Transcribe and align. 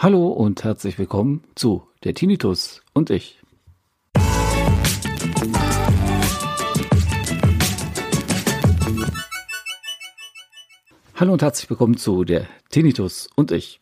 Hallo 0.00 0.28
und 0.28 0.62
herzlich 0.62 0.96
willkommen 0.96 1.42
zu 1.56 1.82
der 2.04 2.14
Tinnitus 2.14 2.82
und 2.92 3.10
ich. 3.10 3.40
Hallo 11.16 11.32
und 11.32 11.42
herzlich 11.42 11.68
willkommen 11.68 11.96
zu 11.96 12.22
der 12.22 12.46
Tinnitus 12.70 13.28
und 13.34 13.50
ich. 13.50 13.80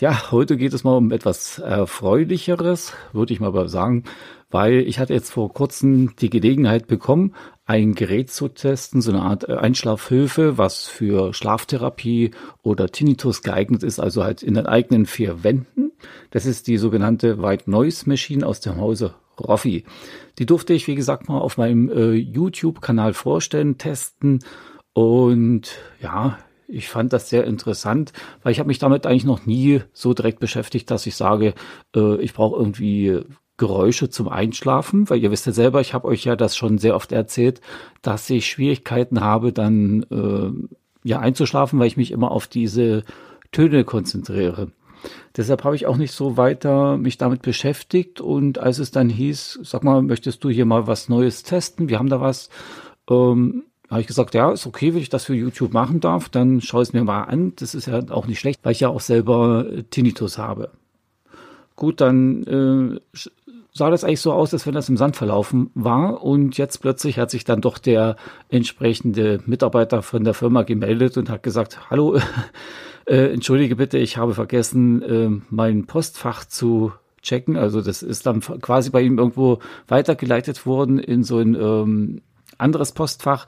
Ja, 0.00 0.30
heute 0.32 0.56
geht 0.56 0.72
es 0.72 0.84
mal 0.84 0.96
um 0.96 1.12
etwas 1.12 1.58
Erfreulicheres, 1.58 2.94
würde 3.12 3.34
ich 3.34 3.40
mal 3.40 3.68
sagen, 3.68 4.04
weil 4.48 4.78
ich 4.78 4.98
hatte 4.98 5.12
jetzt 5.12 5.32
vor 5.32 5.52
kurzem 5.52 6.16
die 6.16 6.30
Gelegenheit 6.30 6.86
bekommen, 6.86 7.34
ein 7.72 7.94
Gerät 7.94 8.30
zu 8.30 8.48
testen, 8.48 9.00
so 9.00 9.12
eine 9.12 9.22
Art 9.22 9.48
Einschlafhilfe, 9.48 10.58
was 10.58 10.86
für 10.86 11.32
Schlaftherapie 11.32 12.32
oder 12.62 12.88
Tinnitus 12.88 13.40
geeignet 13.40 13.82
ist, 13.82 13.98
also 13.98 14.24
halt 14.24 14.42
in 14.42 14.52
den 14.52 14.66
eigenen 14.66 15.06
vier 15.06 15.42
Wänden. 15.42 15.90
Das 16.32 16.44
ist 16.44 16.66
die 16.66 16.76
sogenannte 16.76 17.42
White 17.42 17.70
Noise 17.70 18.10
Machine 18.10 18.46
aus 18.46 18.60
dem 18.60 18.76
Hause 18.76 19.14
Roffi. 19.40 19.84
Die 20.38 20.44
durfte 20.44 20.74
ich, 20.74 20.86
wie 20.86 20.94
gesagt, 20.94 21.30
mal 21.30 21.38
auf 21.38 21.56
meinem 21.56 21.88
äh, 21.88 22.12
YouTube-Kanal 22.12 23.14
vorstellen, 23.14 23.78
testen 23.78 24.40
und 24.92 25.78
ja, 26.02 26.38
ich 26.68 26.90
fand 26.90 27.14
das 27.14 27.30
sehr 27.30 27.44
interessant, 27.44 28.12
weil 28.42 28.52
ich 28.52 28.58
habe 28.58 28.66
mich 28.66 28.78
damit 28.78 29.06
eigentlich 29.06 29.24
noch 29.24 29.46
nie 29.46 29.80
so 29.94 30.12
direkt 30.12 30.40
beschäftigt, 30.40 30.90
dass 30.90 31.06
ich 31.06 31.16
sage, 31.16 31.54
äh, 31.96 32.20
ich 32.20 32.34
brauche 32.34 32.58
irgendwie 32.58 33.20
Geräusche 33.56 34.10
zum 34.10 34.28
Einschlafen, 34.28 35.08
weil 35.10 35.22
ihr 35.22 35.30
wisst 35.30 35.46
ja 35.46 35.52
selber, 35.52 35.80
ich 35.80 35.94
habe 35.94 36.08
euch 36.08 36.24
ja 36.24 36.36
das 36.36 36.56
schon 36.56 36.78
sehr 36.78 36.96
oft 36.96 37.12
erzählt, 37.12 37.60
dass 38.00 38.28
ich 38.30 38.46
Schwierigkeiten 38.46 39.20
habe, 39.20 39.52
dann 39.52 40.04
äh, 40.10 41.08
ja 41.08 41.20
einzuschlafen, 41.20 41.78
weil 41.78 41.86
ich 41.86 41.96
mich 41.96 42.10
immer 42.10 42.30
auf 42.30 42.46
diese 42.46 43.04
Töne 43.52 43.84
konzentriere. 43.84 44.72
Deshalb 45.36 45.64
habe 45.64 45.76
ich 45.76 45.86
auch 45.86 45.96
nicht 45.96 46.12
so 46.12 46.36
weiter 46.36 46.96
mich 46.96 47.18
damit 47.18 47.42
beschäftigt 47.42 48.20
und 48.20 48.58
als 48.58 48.78
es 48.78 48.90
dann 48.90 49.08
hieß, 49.08 49.60
sag 49.62 49.82
mal, 49.82 50.02
möchtest 50.02 50.44
du 50.44 50.50
hier 50.50 50.64
mal 50.64 50.86
was 50.86 51.08
Neues 51.08 51.42
testen? 51.42 51.88
Wir 51.88 51.98
haben 51.98 52.08
da 52.08 52.20
was. 52.20 52.50
Ähm, 53.10 53.64
habe 53.90 54.00
ich 54.00 54.06
gesagt, 54.06 54.34
ja, 54.34 54.50
ist 54.50 54.66
okay, 54.66 54.94
wenn 54.94 55.02
ich 55.02 55.10
das 55.10 55.26
für 55.26 55.34
YouTube 55.34 55.74
machen 55.74 56.00
darf, 56.00 56.30
dann 56.30 56.62
schaue 56.62 56.82
ich 56.82 56.88
es 56.88 56.92
mir 56.94 57.04
mal 57.04 57.24
an. 57.24 57.52
Das 57.56 57.74
ist 57.74 57.86
ja 57.86 58.00
auch 58.10 58.26
nicht 58.26 58.40
schlecht, 58.40 58.60
weil 58.62 58.72
ich 58.72 58.80
ja 58.80 58.88
auch 58.88 59.00
selber 59.00 59.66
Tinnitus 59.90 60.38
habe. 60.38 60.70
Gut, 61.76 62.00
dann 62.00 62.42
äh, 62.44 63.00
sah 63.72 63.90
das 63.90 64.04
eigentlich 64.04 64.20
so 64.20 64.32
aus, 64.32 64.52
als 64.52 64.66
wenn 64.66 64.74
das 64.74 64.88
im 64.88 64.96
Sand 64.96 65.16
verlaufen 65.16 65.70
war. 65.74 66.22
Und 66.22 66.58
jetzt 66.58 66.78
plötzlich 66.78 67.18
hat 67.18 67.30
sich 67.30 67.44
dann 67.44 67.60
doch 67.60 67.78
der 67.78 68.16
entsprechende 68.48 69.40
Mitarbeiter 69.46 70.02
von 70.02 70.24
der 70.24 70.34
Firma 70.34 70.62
gemeldet 70.62 71.16
und 71.16 71.30
hat 71.30 71.42
gesagt, 71.42 71.90
hallo, 71.90 72.18
äh, 73.06 73.32
entschuldige 73.32 73.76
bitte, 73.76 73.98
ich 73.98 74.18
habe 74.18 74.34
vergessen, 74.34 75.02
äh, 75.02 75.30
mein 75.48 75.86
Postfach 75.86 76.44
zu 76.44 76.92
checken. 77.22 77.56
Also 77.56 77.80
das 77.80 78.02
ist 78.02 78.26
dann 78.26 78.40
quasi 78.40 78.90
bei 78.90 79.00
ihm 79.00 79.18
irgendwo 79.18 79.60
weitergeleitet 79.88 80.66
worden 80.66 80.98
in 80.98 81.22
so 81.24 81.38
ein 81.38 81.54
ähm, 81.54 82.20
anderes 82.58 82.92
Postfach, 82.92 83.46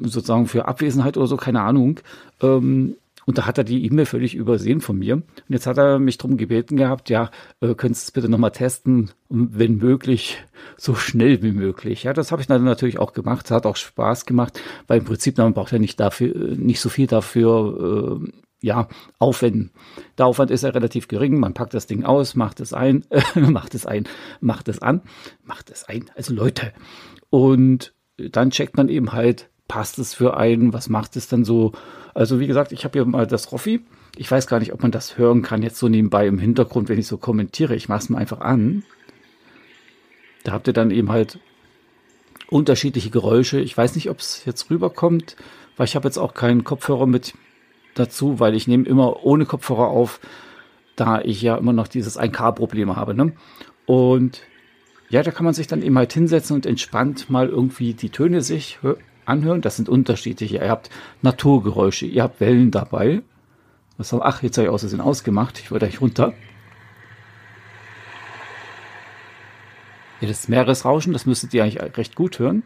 sozusagen 0.00 0.46
für 0.46 0.66
Abwesenheit 0.66 1.16
oder 1.16 1.26
so, 1.26 1.36
keine 1.36 1.62
Ahnung. 1.62 2.00
Ähm, 2.42 2.96
und 3.26 3.38
da 3.38 3.46
hat 3.46 3.58
er 3.58 3.64
die 3.64 3.84
E-Mail 3.84 4.06
völlig 4.06 4.36
übersehen 4.36 4.80
von 4.80 4.98
mir. 4.98 5.16
Und 5.16 5.26
jetzt 5.48 5.66
hat 5.66 5.78
er 5.78 5.98
mich 5.98 6.16
darum 6.16 6.36
gebeten 6.36 6.76
gehabt, 6.76 7.10
ja, 7.10 7.30
äh, 7.60 7.74
könntest 7.74 8.08
du 8.08 8.12
bitte 8.12 8.28
nochmal 8.28 8.52
testen, 8.52 9.10
wenn 9.28 9.78
möglich, 9.78 10.44
so 10.76 10.94
schnell 10.94 11.42
wie 11.42 11.50
möglich. 11.50 12.04
Ja, 12.04 12.12
das 12.12 12.30
habe 12.30 12.40
ich 12.40 12.46
dann 12.46 12.62
natürlich 12.62 12.98
auch 12.98 13.12
gemacht. 13.12 13.46
Es 13.46 13.50
hat 13.50 13.66
auch 13.66 13.74
Spaß 13.74 14.26
gemacht, 14.26 14.60
weil 14.86 15.00
im 15.00 15.04
Prinzip, 15.04 15.36
man 15.38 15.54
braucht 15.54 15.72
ja 15.72 15.80
nicht 15.80 15.98
dafür, 15.98 16.34
äh, 16.36 16.54
nicht 16.54 16.80
so 16.80 16.88
viel 16.88 17.08
dafür, 17.08 18.20
äh, 18.22 18.30
ja, 18.62 18.88
aufwenden. 19.18 19.72
Der 20.18 20.26
Aufwand 20.26 20.52
ist 20.52 20.62
ja 20.62 20.70
relativ 20.70 21.08
gering. 21.08 21.38
Man 21.38 21.52
packt 21.52 21.74
das 21.74 21.86
Ding 21.86 22.04
aus, 22.04 22.36
macht 22.36 22.60
es 22.60 22.72
ein, 22.72 23.04
äh, 23.10 23.40
macht 23.40 23.74
es 23.74 23.86
ein, 23.86 24.04
macht 24.40 24.68
es 24.68 24.80
an, 24.80 25.02
macht 25.42 25.70
es 25.70 25.82
ein. 25.84 26.06
Also 26.14 26.32
Leute. 26.32 26.72
Und 27.28 27.92
dann 28.16 28.50
checkt 28.50 28.76
man 28.76 28.88
eben 28.88 29.12
halt, 29.12 29.50
passt 29.68 29.98
es 29.98 30.14
für 30.14 30.36
einen, 30.36 30.72
was 30.72 30.88
macht 30.88 31.16
es 31.16 31.28
dann 31.28 31.44
so. 31.44 31.72
Also 32.14 32.40
wie 32.40 32.46
gesagt, 32.46 32.72
ich 32.72 32.84
habe 32.84 32.98
hier 32.98 33.04
mal 33.04 33.26
das 33.26 33.52
Roffi. 33.52 33.80
Ich 34.16 34.30
weiß 34.30 34.46
gar 34.46 34.60
nicht, 34.60 34.72
ob 34.72 34.82
man 34.82 34.92
das 34.92 35.18
hören 35.18 35.42
kann, 35.42 35.62
jetzt 35.62 35.78
so 35.78 35.88
nebenbei 35.88 36.26
im 36.26 36.38
Hintergrund, 36.38 36.88
wenn 36.88 36.98
ich 36.98 37.06
so 37.06 37.18
kommentiere. 37.18 37.74
Ich 37.74 37.88
mache 37.88 38.00
es 38.00 38.08
mir 38.08 38.18
einfach 38.18 38.40
an. 38.40 38.82
Da 40.44 40.52
habt 40.52 40.66
ihr 40.68 40.72
dann 40.72 40.90
eben 40.90 41.10
halt 41.10 41.38
unterschiedliche 42.48 43.10
Geräusche. 43.10 43.60
Ich 43.60 43.76
weiß 43.76 43.94
nicht, 43.96 44.08
ob 44.08 44.20
es 44.20 44.44
jetzt 44.44 44.70
rüberkommt, 44.70 45.36
weil 45.76 45.86
ich 45.86 45.96
habe 45.96 46.08
jetzt 46.08 46.18
auch 46.18 46.34
keinen 46.34 46.64
Kopfhörer 46.64 47.06
mit 47.06 47.34
dazu, 47.94 48.38
weil 48.40 48.54
ich 48.54 48.68
nehme 48.68 48.86
immer 48.86 49.24
ohne 49.24 49.46
Kopfhörer 49.46 49.88
auf, 49.88 50.20
da 50.94 51.20
ich 51.20 51.42
ja 51.42 51.56
immer 51.56 51.72
noch 51.72 51.88
dieses 51.88 52.18
1K-Problem 52.18 52.96
habe. 52.96 53.14
Ne? 53.14 53.32
Und 53.84 54.40
ja, 55.08 55.22
da 55.22 55.30
kann 55.30 55.44
man 55.44 55.54
sich 55.54 55.66
dann 55.66 55.82
eben 55.82 55.96
halt 55.98 56.12
hinsetzen 56.12 56.56
und 56.56 56.66
entspannt 56.66 57.30
mal 57.30 57.48
irgendwie 57.48 57.94
die 57.94 58.10
Töne 58.10 58.40
sich 58.40 58.78
anhören. 59.26 59.60
Das 59.60 59.76
sind 59.76 59.88
unterschiedliche. 59.88 60.56
Ihr 60.56 60.70
habt 60.70 60.90
Naturgeräusche, 61.22 62.06
ihr 62.06 62.22
habt 62.22 62.40
Wellen 62.40 62.70
dabei. 62.70 63.22
Was 63.98 64.12
haben, 64.12 64.22
ach, 64.22 64.42
jetzt 64.42 64.58
habe 64.58 64.66
ich 64.66 64.72
außerdem 64.72 65.00
ausgemacht. 65.00 65.58
Ich 65.58 65.70
wollte 65.70 65.86
euch 65.86 66.00
runter. 66.00 66.34
Ja, 70.20 70.28
das 70.28 70.48
Meeresrauschen, 70.48 71.12
das 71.12 71.26
müsstet 71.26 71.52
ihr 71.54 71.62
eigentlich 71.62 71.80
recht 71.96 72.14
gut 72.14 72.38
hören. 72.38 72.62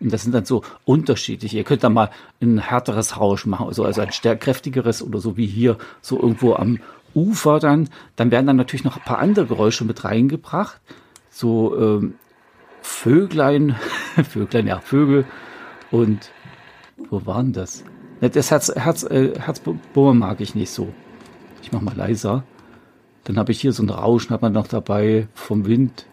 Und 0.00 0.12
das 0.12 0.22
sind 0.22 0.32
dann 0.32 0.44
so 0.44 0.62
unterschiedliche. 0.84 1.56
Ihr 1.56 1.64
könnt 1.64 1.82
da 1.82 1.88
mal 1.88 2.10
ein 2.42 2.58
härteres 2.58 3.18
Rauschen 3.18 3.48
machen, 3.50 3.66
also, 3.66 3.84
also 3.84 4.02
ein 4.02 4.12
stärkräftigeres 4.12 5.02
oder 5.02 5.18
so 5.18 5.38
wie 5.38 5.46
hier, 5.46 5.78
so 6.02 6.20
irgendwo 6.20 6.54
am 6.54 6.78
Ufer 7.14 7.58
dann. 7.58 7.88
Dann 8.16 8.30
werden 8.30 8.46
dann 8.46 8.56
natürlich 8.56 8.84
noch 8.84 8.98
ein 8.98 9.04
paar 9.04 9.18
andere 9.18 9.46
Geräusche 9.46 9.84
mit 9.86 10.04
reingebracht 10.04 10.80
so 11.34 11.76
ähm, 11.76 12.14
Vöglein, 12.80 13.76
Vöglein, 14.30 14.66
ja, 14.66 14.80
Vögel 14.80 15.24
und 15.90 16.30
wo 17.10 17.26
waren 17.26 17.52
das? 17.52 17.84
Das 18.20 18.50
Herz, 18.50 18.72
Herz, 18.74 19.02
äh, 19.02 19.38
Herzbohr 19.38 20.14
mag 20.14 20.40
ich 20.40 20.54
nicht 20.54 20.70
so. 20.70 20.92
Ich 21.62 21.72
mach 21.72 21.80
mal 21.80 21.96
leiser. 21.96 22.44
Dann 23.24 23.36
habe 23.36 23.52
ich 23.52 23.60
hier 23.60 23.72
so 23.72 23.82
ein 23.82 23.90
Rauschen, 23.90 24.30
hat 24.30 24.42
man 24.42 24.52
noch 24.52 24.68
dabei 24.68 25.28
vom 25.34 25.66
Wind. 25.66 26.06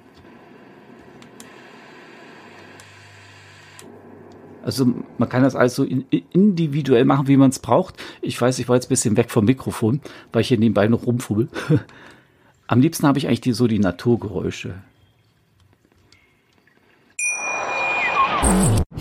Also 4.64 4.88
man 5.18 5.30
kann 5.30 5.44
das 5.44 5.56
also 5.56 5.84
individuell 5.84 7.06
machen, 7.06 7.28
wie 7.28 7.38
man 7.38 7.50
es 7.50 7.60
braucht. 7.60 7.96
Ich 8.22 8.40
weiß, 8.40 8.60
ich 8.60 8.70
war 8.70 8.76
jetzt 8.76 8.88
ein 8.88 8.90
bisschen 8.90 9.18
weg 9.18 9.30
vom 9.30 9.46
Mikrofon, 9.46 10.02
weil 10.32 10.42
ich 10.42 10.48
hier 10.48 10.60
nebenbei 10.60 10.88
noch 10.88 11.06
rumfummel. 11.06 11.50
Am 12.68 12.80
liebsten 12.80 13.08
habe 13.08 13.18
ich 13.18 13.28
eigentlich 13.28 13.42
die, 13.42 13.54
so 13.54 13.68
die 13.68 13.80
Naturgeräusche. 13.80 14.76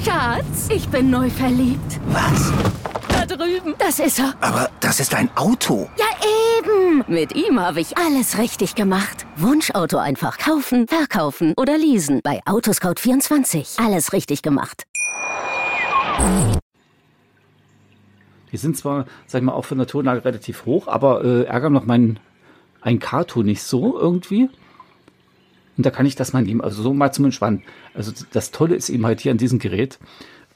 Schatz, 0.05 0.69
ich 0.71 0.88
bin 0.88 1.11
neu 1.11 1.28
verliebt. 1.28 2.00
Was? 2.09 2.53
Da 3.09 3.27
drüben. 3.27 3.75
Das 3.78 3.99
ist 3.99 4.19
er. 4.19 4.34
Aber 4.41 4.71
das 4.81 4.99
ist 4.99 5.15
ein 5.15 5.28
Auto. 5.37 5.91
Ja, 5.99 6.06
eben. 6.59 7.05
Mit 7.06 7.34
ihm 7.34 7.61
habe 7.61 7.81
ich 7.81 7.99
alles 7.99 8.38
richtig 8.38 8.75
gemacht. 8.75 9.27
Wunschauto 9.37 9.99
einfach 9.99 10.38
kaufen, 10.38 10.88
verkaufen 10.88 11.53
oder 11.59 11.77
leasen. 11.77 12.21
Bei 12.25 12.41
Autoscout24. 12.47 13.84
Alles 13.84 14.15
richtig 14.15 14.41
gemacht. 14.41 14.84
Die 18.53 18.56
sind 18.56 18.78
zwar, 18.78 19.05
sag 19.27 19.43
ich 19.43 19.44
mal, 19.44 19.53
auch 19.53 19.67
von 19.67 19.78
der 19.78 19.87
Tonlage 19.87 20.25
relativ 20.25 20.65
hoch, 20.65 20.88
aber 20.88 21.22
äh, 21.25 21.44
ärgern 21.44 21.75
noch 21.75 21.84
meinen 21.84 22.19
ein 22.81 22.99
Karton 22.99 23.44
nicht 23.44 23.62
so 23.62 23.99
irgendwie. 23.99 24.49
Und 25.81 25.87
da 25.87 25.91
kann 25.91 26.05
ich 26.05 26.15
das 26.15 26.35
mal 26.35 26.43
nehmen. 26.43 26.61
Also 26.61 26.83
so 26.83 26.93
mal 26.93 27.11
zum 27.11 27.25
Entspannen. 27.25 27.63
Also 27.95 28.13
das 28.35 28.51
Tolle 28.51 28.75
ist 28.75 28.91
eben 28.91 29.07
halt 29.07 29.23
hier 29.23 29.33
an 29.33 29.39
diesem 29.39 29.59
Gerät. 29.59 29.99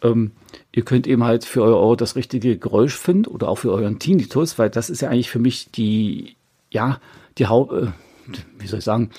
Ähm, 0.03 0.33
ihr 0.71 0.85
könnt 0.85 1.07
eben 1.07 1.25
halt 1.25 1.47
für 1.47 1.63
euer 1.63 1.81
Ohr 1.81 1.97
das 1.97 2.15
richtige 2.15 2.59
Geräusch 2.59 2.95
finden 2.95 3.27
oder 3.27 3.49
auch 3.49 3.57
für 3.57 3.73
euren 3.73 3.99
Tinnitus, 3.99 4.59
weil 4.59 4.69
das 4.69 4.91
ist 4.91 5.01
ja 5.01 5.09
eigentlich 5.09 5.31
für 5.31 5.39
mich 5.39 5.71
die, 5.71 6.37
ja, 6.71 7.01
die 7.39 7.47
Haupt, 7.47 7.73
äh, 7.73 7.87
wie 8.59 8.67
soll 8.67 8.81
ich 8.81 8.85
sagen, 8.85 9.13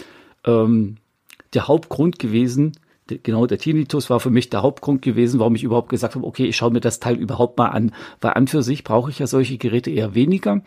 ähm, 0.46 0.98
der 1.56 1.68
Hauptgrund 1.68 2.20
gewesen, 2.20 2.74
genau 3.08 3.48
der 3.48 3.58
Tinnitus 3.58 4.12
war 4.12 4.20
für 4.20 4.30
mich 4.30 4.52
der 4.52 4.62
Hauptgrund 4.62 5.02
gewesen, 5.02 5.40
warum 5.40 5.56
ich 5.56 5.64
überhaupt 5.64 5.90
gesagt 5.90 6.14
habe, 6.14 6.28
okay, 6.28 6.46
ich 6.46 6.56
schaue 6.56 6.70
mir 6.70 6.82
das 6.82 7.00
Teil 7.00 7.16
überhaupt 7.16 7.58
mal 7.58 7.70
an, 7.70 7.94
weil 8.22 8.34
an 8.34 8.46
für 8.46 8.62
sich 8.62 8.84
brauche 8.84 9.10
ich 9.10 9.18
ja 9.18 9.26
solche 9.26 9.58
Geräte 9.58 9.90
eher 9.90 10.14
weniger, 10.14 10.62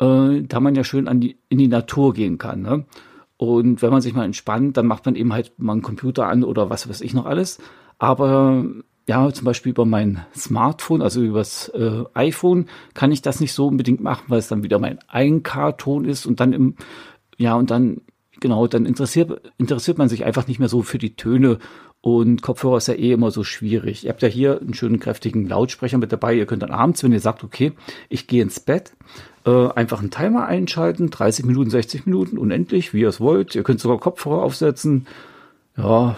äh, 0.00 0.42
da 0.42 0.58
man 0.58 0.74
ja 0.74 0.82
schön 0.82 1.20
die, 1.20 1.36
in 1.48 1.58
die 1.58 1.68
Natur 1.68 2.12
gehen 2.12 2.38
kann. 2.38 2.62
Ne? 2.62 2.86
Und 3.36 3.82
wenn 3.82 3.90
man 3.90 4.00
sich 4.00 4.14
mal 4.14 4.24
entspannt, 4.24 4.76
dann 4.76 4.86
macht 4.86 5.06
man 5.06 5.16
eben 5.16 5.32
halt 5.32 5.58
mal 5.58 5.72
einen 5.72 5.82
Computer 5.82 6.28
an 6.28 6.44
oder 6.44 6.70
was 6.70 6.88
weiß 6.88 7.00
ich 7.00 7.14
noch 7.14 7.26
alles. 7.26 7.58
Aber 7.98 8.64
ja, 9.06 9.30
zum 9.32 9.44
Beispiel 9.44 9.70
über 9.70 9.84
mein 9.84 10.24
Smartphone, 10.34 11.02
also 11.02 11.20
übers 11.20 11.68
äh, 11.70 12.04
iPhone, 12.14 12.66
kann 12.94 13.12
ich 13.12 13.22
das 13.22 13.40
nicht 13.40 13.52
so 13.52 13.66
unbedingt 13.66 14.00
machen, 14.00 14.24
weil 14.28 14.38
es 14.38 14.48
dann 14.48 14.62
wieder 14.62 14.78
mein 14.78 14.98
1K-Ton 15.00 16.04
ist 16.04 16.26
und 16.26 16.40
dann 16.40 16.52
im, 16.52 16.76
ja, 17.36 17.54
und 17.54 17.70
dann 17.70 18.00
genau, 18.40 18.66
dann 18.66 18.86
interessiert, 18.86 19.52
interessiert 19.58 19.98
man 19.98 20.08
sich 20.08 20.24
einfach 20.24 20.46
nicht 20.46 20.58
mehr 20.58 20.68
so 20.68 20.82
für 20.82 20.98
die 20.98 21.16
Töne 21.16 21.58
und 22.04 22.42
Kopfhörer 22.42 22.76
ist 22.76 22.88
ja 22.88 22.94
eh 22.94 23.12
immer 23.12 23.30
so 23.30 23.44
schwierig. 23.44 24.04
Ihr 24.04 24.10
habt 24.10 24.20
ja 24.20 24.28
hier 24.28 24.60
einen 24.60 24.74
schönen 24.74 25.00
kräftigen 25.00 25.48
Lautsprecher 25.48 25.96
mit 25.96 26.12
dabei. 26.12 26.34
Ihr 26.34 26.44
könnt 26.44 26.62
dann 26.62 26.70
abends, 26.70 27.02
wenn 27.02 27.12
ihr 27.12 27.20
sagt, 27.20 27.42
okay, 27.42 27.72
ich 28.10 28.26
gehe 28.26 28.42
ins 28.42 28.60
Bett, 28.60 28.92
äh, 29.46 29.68
einfach 29.68 30.00
einen 30.00 30.10
Timer 30.10 30.46
einschalten, 30.46 31.08
30 31.08 31.46
Minuten, 31.46 31.70
60 31.70 32.04
Minuten, 32.04 32.36
unendlich, 32.36 32.92
wie 32.92 33.00
ihr 33.00 33.08
es 33.08 33.20
wollt. 33.20 33.54
Ihr 33.54 33.62
könnt 33.62 33.80
sogar 33.80 33.98
Kopfhörer 33.98 34.42
aufsetzen. 34.42 35.06
Ja, 35.78 36.16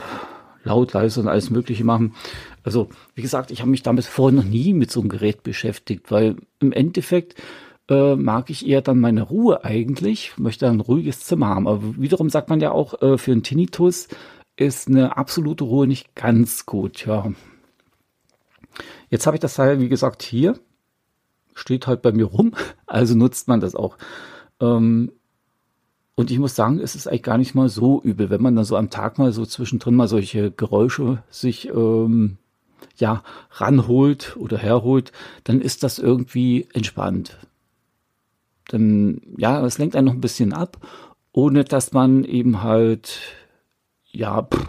laut, 0.64 0.92
leise 0.92 1.20
und 1.20 1.28
alles 1.28 1.50
Mögliche 1.50 1.84
machen. 1.84 2.16
Also, 2.64 2.88
wie 3.14 3.22
gesagt, 3.22 3.52
ich 3.52 3.60
habe 3.60 3.70
mich 3.70 3.84
damit 3.84 4.06
vorher 4.06 4.36
noch 4.36 4.48
nie 4.48 4.72
mit 4.74 4.90
so 4.90 4.98
einem 4.98 5.08
Gerät 5.08 5.44
beschäftigt, 5.44 6.10
weil 6.10 6.34
im 6.58 6.72
Endeffekt 6.72 7.40
äh, 7.88 8.16
mag 8.16 8.50
ich 8.50 8.66
eher 8.66 8.82
dann 8.82 8.98
meine 8.98 9.22
Ruhe 9.22 9.64
eigentlich, 9.64 10.36
möchte 10.38 10.68
ein 10.68 10.80
ruhiges 10.80 11.20
Zimmer 11.20 11.48
haben. 11.48 11.68
Aber 11.68 11.96
wiederum 11.96 12.30
sagt 12.30 12.48
man 12.48 12.60
ja 12.60 12.72
auch, 12.72 13.00
äh, 13.00 13.18
für 13.18 13.32
einen 13.32 13.42
Tinnitus 13.42 14.08
ist 14.56 14.88
eine 14.88 15.16
absolute 15.16 15.64
Ruhe 15.64 15.86
nicht 15.86 16.14
ganz 16.14 16.66
gut, 16.66 17.06
ja. 17.06 17.30
Jetzt 19.10 19.26
habe 19.26 19.36
ich 19.36 19.40
das 19.40 19.54
Teil, 19.54 19.80
wie 19.80 19.88
gesagt, 19.88 20.22
hier. 20.22 20.58
Steht 21.54 21.86
halt 21.86 22.02
bei 22.02 22.12
mir 22.12 22.24
rum, 22.24 22.52
also 22.86 23.14
nutzt 23.14 23.48
man 23.48 23.60
das 23.60 23.74
auch. 23.74 23.96
Ähm, 24.60 25.12
und 26.14 26.30
ich 26.30 26.38
muss 26.38 26.56
sagen, 26.56 26.80
es 26.80 26.94
ist 26.94 27.06
eigentlich 27.06 27.22
gar 27.22 27.38
nicht 27.38 27.54
mal 27.54 27.68
so 27.68 28.00
übel, 28.02 28.30
wenn 28.30 28.42
man 28.42 28.56
dann 28.56 28.64
so 28.64 28.76
am 28.76 28.88
Tag 28.88 29.18
mal 29.18 29.32
so 29.32 29.44
zwischendrin 29.44 29.94
mal 29.94 30.08
solche 30.08 30.50
Geräusche 30.50 31.22
sich 31.28 31.68
ähm, 31.68 32.38
ja 32.96 33.22
ranholt 33.50 34.34
oder 34.38 34.56
herholt, 34.56 35.12
dann 35.44 35.60
ist 35.60 35.82
das 35.82 35.98
irgendwie 35.98 36.68
entspannt. 36.72 37.36
Dann 38.68 39.20
ja, 39.36 39.64
es 39.64 39.78
lenkt 39.78 39.96
einen 39.96 40.06
noch 40.06 40.14
ein 40.14 40.20
bisschen 40.20 40.52
ab, 40.52 40.78
ohne 41.32 41.64
dass 41.64 41.92
man 41.92 42.24
eben 42.24 42.62
halt 42.62 43.20
ja, 44.10 44.42
pff, 44.42 44.66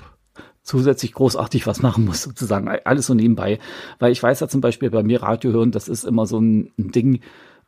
zusätzlich 0.67 1.13
großartig 1.13 1.65
was 1.65 1.81
machen 1.81 2.05
muss, 2.05 2.23
sozusagen. 2.23 2.67
Alles 2.67 3.07
so 3.07 3.13
nebenbei. 3.13 3.59
Weil 3.99 4.11
ich 4.11 4.21
weiß 4.21 4.41
ja 4.41 4.47
zum 4.47 4.61
Beispiel 4.61 4.89
bei 4.89 5.01
mir 5.01 5.23
Radio 5.23 5.51
hören, 5.51 5.71
das 5.71 5.87
ist 5.87 6.03
immer 6.03 6.25
so 6.25 6.39
ein, 6.39 6.71
ein 6.77 6.91
Ding, 6.91 7.21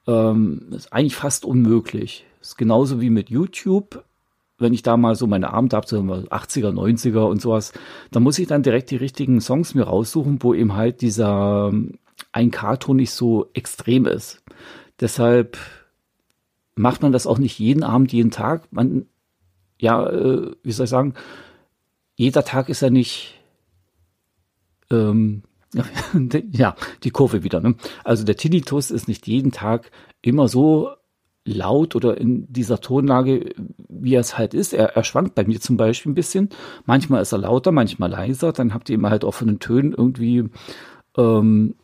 ähm, 0.05 0.67
ist 0.71 0.91
eigentlich 0.91 1.15
fast 1.15 1.45
unmöglich. 1.45 2.25
Ist 2.41 2.57
genauso 2.57 2.99
wie 3.01 3.09
mit 3.09 3.29
YouTube. 3.29 4.03
Wenn 4.57 4.73
ich 4.73 4.83
da 4.83 4.97
mal 4.97 5.15
so 5.15 5.25
meine 5.25 5.53
Abende 5.53 5.77
habe, 5.77 5.87
so 5.87 5.97
80er, 5.97 6.73
90er 6.73 7.23
und 7.23 7.41
sowas, 7.41 7.71
dann 8.11 8.23
muss 8.23 8.37
ich 8.39 8.47
dann 8.47 8.63
direkt 8.63 8.91
die 8.91 8.97
richtigen 8.97 9.39
Songs 9.39 9.73
mir 9.73 9.83
raussuchen, 9.83 10.43
wo 10.43 10.53
eben 10.53 10.75
halt 10.75 11.01
dieser 11.01 11.71
1K-Ton 12.33 12.97
nicht 12.97 13.11
so 13.11 13.49
extrem 13.53 14.05
ist. 14.05 14.43
Deshalb 14.99 15.57
macht 16.79 17.01
man 17.01 17.11
das 17.11 17.27
auch 17.27 17.37
nicht 17.37 17.59
jeden 17.59 17.83
Abend, 17.83 18.13
jeden 18.13 18.31
Tag. 18.31 18.71
Man, 18.71 19.05
ja, 19.79 20.09
äh, 20.09 20.51
wie 20.63 20.71
soll 20.71 20.85
ich 20.85 20.89
sagen, 20.89 21.13
jeder 22.15 22.45
Tag 22.45 22.69
ist 22.69 22.81
ja 22.81 22.89
nicht, 22.89 23.37
ähm, 24.89 25.43
ja, 26.51 26.75
die 27.03 27.11
Kurve 27.11 27.43
wieder. 27.43 27.59
Ne? 27.59 27.75
Also 28.05 28.23
der 28.23 28.37
Tinnitus 28.37 28.91
ist 28.91 29.09
nicht 29.09 29.27
jeden 29.27 29.51
Tag 29.51 29.91
immer 30.21 30.47
so 30.47 30.91
laut 31.43 31.97
oder 31.97 32.17
in 32.17 32.51
dieser 32.51 32.79
Tonlage, 32.79 33.53
wie 33.89 34.15
er 34.15 34.21
es 34.21 34.37
halt 34.37 34.53
ist. 34.53 34.73
Er, 34.73 34.95
er 34.95 35.03
schwankt 35.03 35.35
bei 35.35 35.43
mir 35.43 35.59
zum 35.59 35.75
Beispiel 35.75 36.13
ein 36.13 36.15
bisschen. 36.15 36.49
Manchmal 36.85 37.21
ist 37.21 37.33
er 37.33 37.39
lauter, 37.39 37.73
manchmal 37.73 38.09
leiser. 38.09 38.53
Dann 38.53 38.73
habt 38.73 38.89
ihr 38.89 38.95
immer 38.95 39.09
halt 39.09 39.25
auch 39.25 39.33
von 39.33 39.47
den 39.47 39.59
Tönen 39.59 39.93
irgendwie, 39.93 40.45
ähm, 41.17 41.75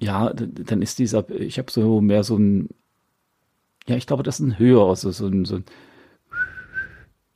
ja, 0.00 0.32
dann 0.32 0.80
ist 0.80 0.98
dieser, 0.98 1.28
ich 1.30 1.58
habe 1.58 1.70
so 1.70 2.00
mehr 2.00 2.24
so 2.24 2.36
ein, 2.36 2.70
ja, 3.88 3.96
ich 3.96 4.06
glaube, 4.06 4.22
das 4.22 4.40
ist 4.40 4.46
ein 4.46 4.58
höher, 4.58 4.86
also 4.86 5.10
so 5.10 5.26
ein, 5.26 5.44
so 5.44 5.60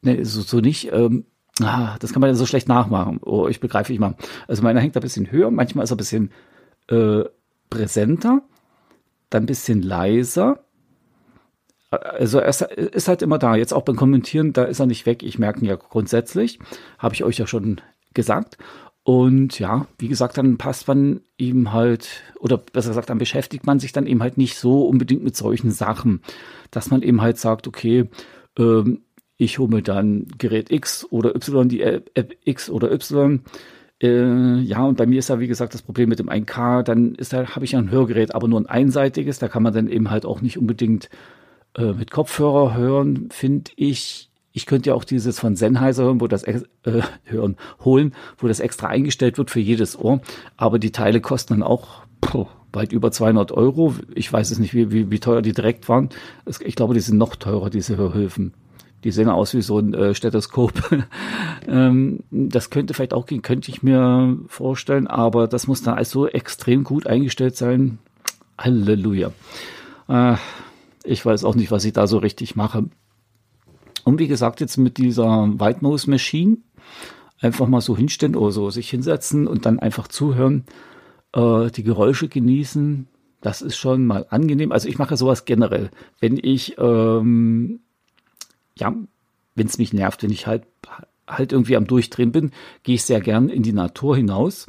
ne, 0.03 0.25
so, 0.25 0.43
so 0.43 0.61
nicht, 0.61 0.93
ähm, 0.93 1.25
Ah, 1.61 1.97
das 1.99 2.13
kann 2.13 2.21
man 2.21 2.31
ja 2.31 2.35
so 2.35 2.47
schlecht 2.47 2.69
nachmachen. 2.69 3.21
Oh, 3.23 3.47
ich 3.47 3.61
begreife 3.61 3.93
ich 3.93 3.99
mal. 3.99 4.15
Also 4.49 4.63
meiner 4.63 4.81
hängt 4.81 4.97
ein 4.97 5.03
bisschen 5.03 5.31
höher, 5.31 5.51
manchmal 5.51 5.85
ist 5.85 5.91
er 5.91 5.97
ein 5.97 5.99
bisschen 5.99 6.31
äh, 6.89 7.25
präsenter, 7.69 8.43
dann 9.29 9.43
ein 9.43 9.47
bisschen 9.47 9.83
leiser. 9.83 10.65
Also 11.91 12.39
er 12.39 12.49
ist 12.49 13.09
halt 13.09 13.21
immer 13.21 13.39
da. 13.39 13.55
Jetzt 13.55 13.75
auch 13.75 13.83
beim 13.83 13.97
Kommentieren, 13.97 14.55
da 14.55 14.65
ist 14.65 14.81
er 14.81 14.87
nicht 14.87 15.05
weg. 15.05 15.23
Ich 15.23 15.39
merke 15.39 15.61
ihn 15.61 15.67
ja 15.67 15.77
grundsätzlich. 15.77 16.59
Habe 16.99 17.15
ich 17.15 17.23
euch 17.23 17.37
ja 17.37 17.47
schon 17.47 17.83
gesagt. 18.15 18.57
Und 19.05 19.59
ja, 19.59 19.87
wie 19.99 20.09
gesagt, 20.09 20.39
dann 20.39 20.59
passt 20.59 20.87
man 20.87 21.23
ihm 21.37 21.73
halt, 21.73 22.23
oder 22.39 22.57
besser 22.57 22.91
gesagt, 22.91 23.11
dann 23.11 23.19
beschäftigt 23.19 23.67
man 23.67 23.81
sich 23.81 23.93
dann 23.93 24.07
eben 24.07 24.23
halt 24.23 24.39
nicht 24.39 24.57
so 24.57 24.87
unbedingt 24.87 25.25
mit 25.25 25.37
solchen 25.37 25.73
Sachen, 25.73 26.23
dass 26.71 26.91
man 26.91 27.03
eben 27.03 27.21
halt 27.21 27.39
sagt, 27.39 27.67
okay, 27.67 28.09
ähm, 28.59 29.03
ich 29.37 29.59
hole 29.59 29.75
mir 29.75 29.83
dann 29.83 30.29
Gerät 30.39 30.71
X 30.71 31.07
oder 31.11 31.35
Y, 31.35 31.69
die 31.69 31.83
App 31.83 32.37
X 32.45 32.71
oder 32.71 32.93
Y. 32.93 33.43
Äh, 34.01 34.61
ja, 34.61 34.85
und 34.85 34.97
bei 34.97 35.07
mir 35.07 35.19
ist 35.19 35.29
ja, 35.29 35.41
wie 35.41 35.49
gesagt, 35.49 35.75
das 35.75 35.83
Problem 35.83 36.09
mit 36.09 36.21
dem 36.21 36.29
1K, 36.29 36.83
dann 36.83 37.15
ist 37.17 37.33
da, 37.33 37.47
habe 37.55 37.65
ich 37.65 37.73
ja 37.73 37.81
ein 37.81 37.91
Hörgerät, 37.91 38.35
aber 38.35 38.47
nur 38.47 38.61
ein 38.61 38.67
einseitiges, 38.67 39.41
da 39.41 39.49
kann 39.49 39.65
man 39.65 39.73
dann 39.73 39.89
eben 39.89 40.11
halt 40.11 40.27
auch 40.27 40.43
nicht 40.43 40.59
unbedingt 40.59 41.09
äh, 41.77 41.93
mit 41.93 42.11
Kopfhörer 42.11 42.75
hören, 42.75 43.29
finde 43.31 43.73
ich. 43.77 44.32
Ich 44.53 44.67
könnte 44.67 44.91
ja 44.91 44.95
auch 44.95 45.05
dieses 45.05 45.39
von 45.39 45.57
Sennheiser 45.57 46.05
hören, 46.05 46.21
wo 46.21 46.29
das 46.29 46.45
äh, 46.45 46.61
hören, 47.25 47.57
holen, 47.85 48.15
wo 48.39 48.49
das 48.49 48.61
extra 48.61 48.89
eingestellt 48.89 49.39
wird 49.39 49.51
für 49.51 49.61
jedes 49.61 49.99
Ohr. 49.99 50.21
Aber 50.57 50.79
die 50.79 50.93
Teile 50.93 51.21
kosten 51.21 51.55
dann 51.55 51.63
auch 51.63 52.03
puh, 52.21 52.47
weit 52.73 52.93
über 52.93 53.11
200 53.11 53.53
Euro. 53.53 53.95
Ich 54.15 54.33
weiß 54.33 54.51
es 54.51 54.59
nicht, 54.59 54.75
wie, 54.75 54.91
wie, 54.91 55.11
wie 55.11 55.21
teuer 55.21 55.43
die 55.43 55.53
direkt 55.53 55.89
waren. 55.89 56.11
Ich 56.61 56.77
glaube, 56.77 56.95
die 56.95 57.01
sind 57.01 57.19
noch 57.19 57.37
teurer, 57.37 57.71
diese 57.71 57.97
Hörhilfen. 57.97 58.55
Die 59.05 59.11
sehen 59.11 59.29
aus 59.29 59.53
wie 59.55 59.63
so 59.63 59.79
ein 59.79 59.95
äh, 59.95 60.15
Stethoskop. 60.15 60.73
ähm, 61.67 62.21
das 62.31 62.71
könnte 62.71 62.95
vielleicht 62.95 63.15
auch 63.15 63.27
gehen, 63.27 63.43
könnte 63.43 63.71
ich 63.71 63.83
mir 63.83 64.37
vorstellen, 64.47 65.09
aber 65.09 65.49
das 65.49 65.67
muss 65.67 65.83
dann 65.83 65.95
also 65.95 66.29
extrem 66.29 66.85
gut 66.85 67.07
eingestellt 67.07 67.57
sein. 67.57 67.99
Halleluja. 68.59 69.33
Äh, 70.09 70.37
ich 71.05 71.27
weiß 71.27 71.45
auch 71.45 71.57
nicht, 71.57 71.73
was 71.73 71.85
ich 71.85 71.93
da 71.93 72.07
so 72.07 72.19
richtig 72.19 72.55
mache. 72.55 72.85
Und 74.05 74.19
wie 74.19 74.29
gesagt, 74.29 74.61
jetzt 74.61 74.77
mit 74.77 74.99
dieser 74.99 75.49
White 75.59 75.83
Nose 75.83 76.11
Machine 76.11 76.59
einfach 77.41 77.67
mal 77.67 77.81
so 77.81 77.97
hinstellen 77.97 78.37
oder 78.37 78.53
so 78.53 78.71
sich 78.71 78.91
hinsetzen 78.91 79.47
und 79.47 79.67
dann 79.67 79.79
einfach 79.79 80.09
zuhören, 80.09 80.65
äh, 81.33 81.71
die 81.71 81.83
Geräusche 81.83 82.29
genießen. 82.29 83.09
Das 83.41 83.63
ist 83.63 83.77
schon 83.77 84.07
mal 84.07 84.27
angenehm. 84.31 84.71
Also 84.71 84.89
ich 84.89 84.99
mache 84.99 85.17
sowas 85.17 85.45
generell. 85.45 85.91
Wenn 86.21 86.39
ich 86.41 86.77
ähm, 86.79 87.81
ja, 88.77 88.95
wenn 89.55 89.67
es 89.67 89.79
mich 89.79 89.93
nervt, 89.93 90.23
wenn 90.23 90.31
ich 90.31 90.47
halt, 90.47 90.65
halt 91.27 91.53
irgendwie 91.53 91.77
am 91.77 91.87
Durchdrehen 91.87 92.33
bin, 92.33 92.53
gehe 92.83 92.95
ich 92.97 93.03
sehr 93.03 93.21
gern 93.21 93.49
in 93.49 93.63
die 93.63 93.73
Natur 93.73 94.17
hinaus, 94.17 94.67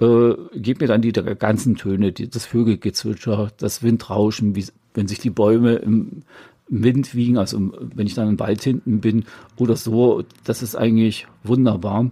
äh, 0.00 0.34
gebe 0.54 0.84
mir 0.84 0.88
dann 0.88 1.02
die 1.02 1.12
ganzen 1.12 1.76
Töne, 1.76 2.12
die, 2.12 2.28
das 2.28 2.46
Vögelgezwitscher, 2.46 3.52
das 3.56 3.82
Windrauschen, 3.82 4.56
wie, 4.56 4.66
wenn 4.94 5.08
sich 5.08 5.18
die 5.18 5.30
Bäume 5.30 5.76
im, 5.76 6.22
Wind 6.68 7.14
wiegen, 7.14 7.38
also 7.38 7.72
wenn 7.78 8.06
ich 8.06 8.14
dann 8.14 8.28
im 8.28 8.40
Wald 8.40 8.62
hinten 8.62 9.00
bin 9.00 9.24
oder 9.56 9.76
so, 9.76 10.22
das 10.44 10.62
ist 10.62 10.76
eigentlich 10.76 11.26
wunderbar. 11.42 12.10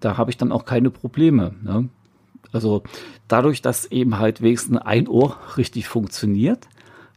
Da 0.00 0.18
habe 0.18 0.30
ich 0.30 0.36
dann 0.36 0.52
auch 0.52 0.66
keine 0.66 0.90
Probleme. 0.90 1.54
Ne? 1.62 1.88
Also 2.52 2.82
dadurch, 3.28 3.62
dass 3.62 3.86
eben 3.86 4.18
halt 4.18 4.42
wenigstens 4.42 4.78
ein 4.78 5.08
Ohr 5.08 5.38
richtig 5.56 5.88
funktioniert, 5.88 6.68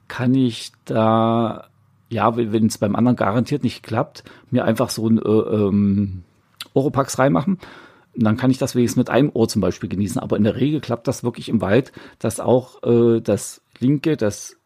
kann 0.08 0.34
ich 0.34 0.72
da 0.86 1.70
ja, 2.10 2.36
wenn 2.36 2.66
es 2.66 2.78
beim 2.78 2.96
anderen 2.96 3.16
garantiert 3.16 3.64
nicht 3.64 3.84
klappt, 3.84 4.24
mir 4.50 4.66
einfach 4.66 4.90
so 4.90 5.08
ein 5.08 5.20
äh, 5.20 5.30
ähm, 5.30 6.24
Oropax 6.74 7.20
reinmachen. 7.20 7.60
Und 8.16 8.24
dann 8.24 8.36
kann 8.36 8.52
ich 8.52 8.58
das 8.58 8.76
wenigstens 8.76 8.98
mit 8.98 9.10
einem 9.10 9.30
Ohr 9.34 9.48
zum 9.48 9.62
Beispiel 9.62 9.90
genießen. 9.90 10.20
Aber 10.20 10.36
in 10.36 10.44
der 10.44 10.56
Regel 10.56 10.82
klappt 10.82 11.08
das 11.08 11.24
wirklich 11.24 11.50
im 11.50 11.62
Wald, 11.62 11.92
dass 12.18 12.40
auch 12.40 12.82
äh, 12.84 13.22
das 13.22 13.62
linke, 13.80 14.18
das 14.18 14.58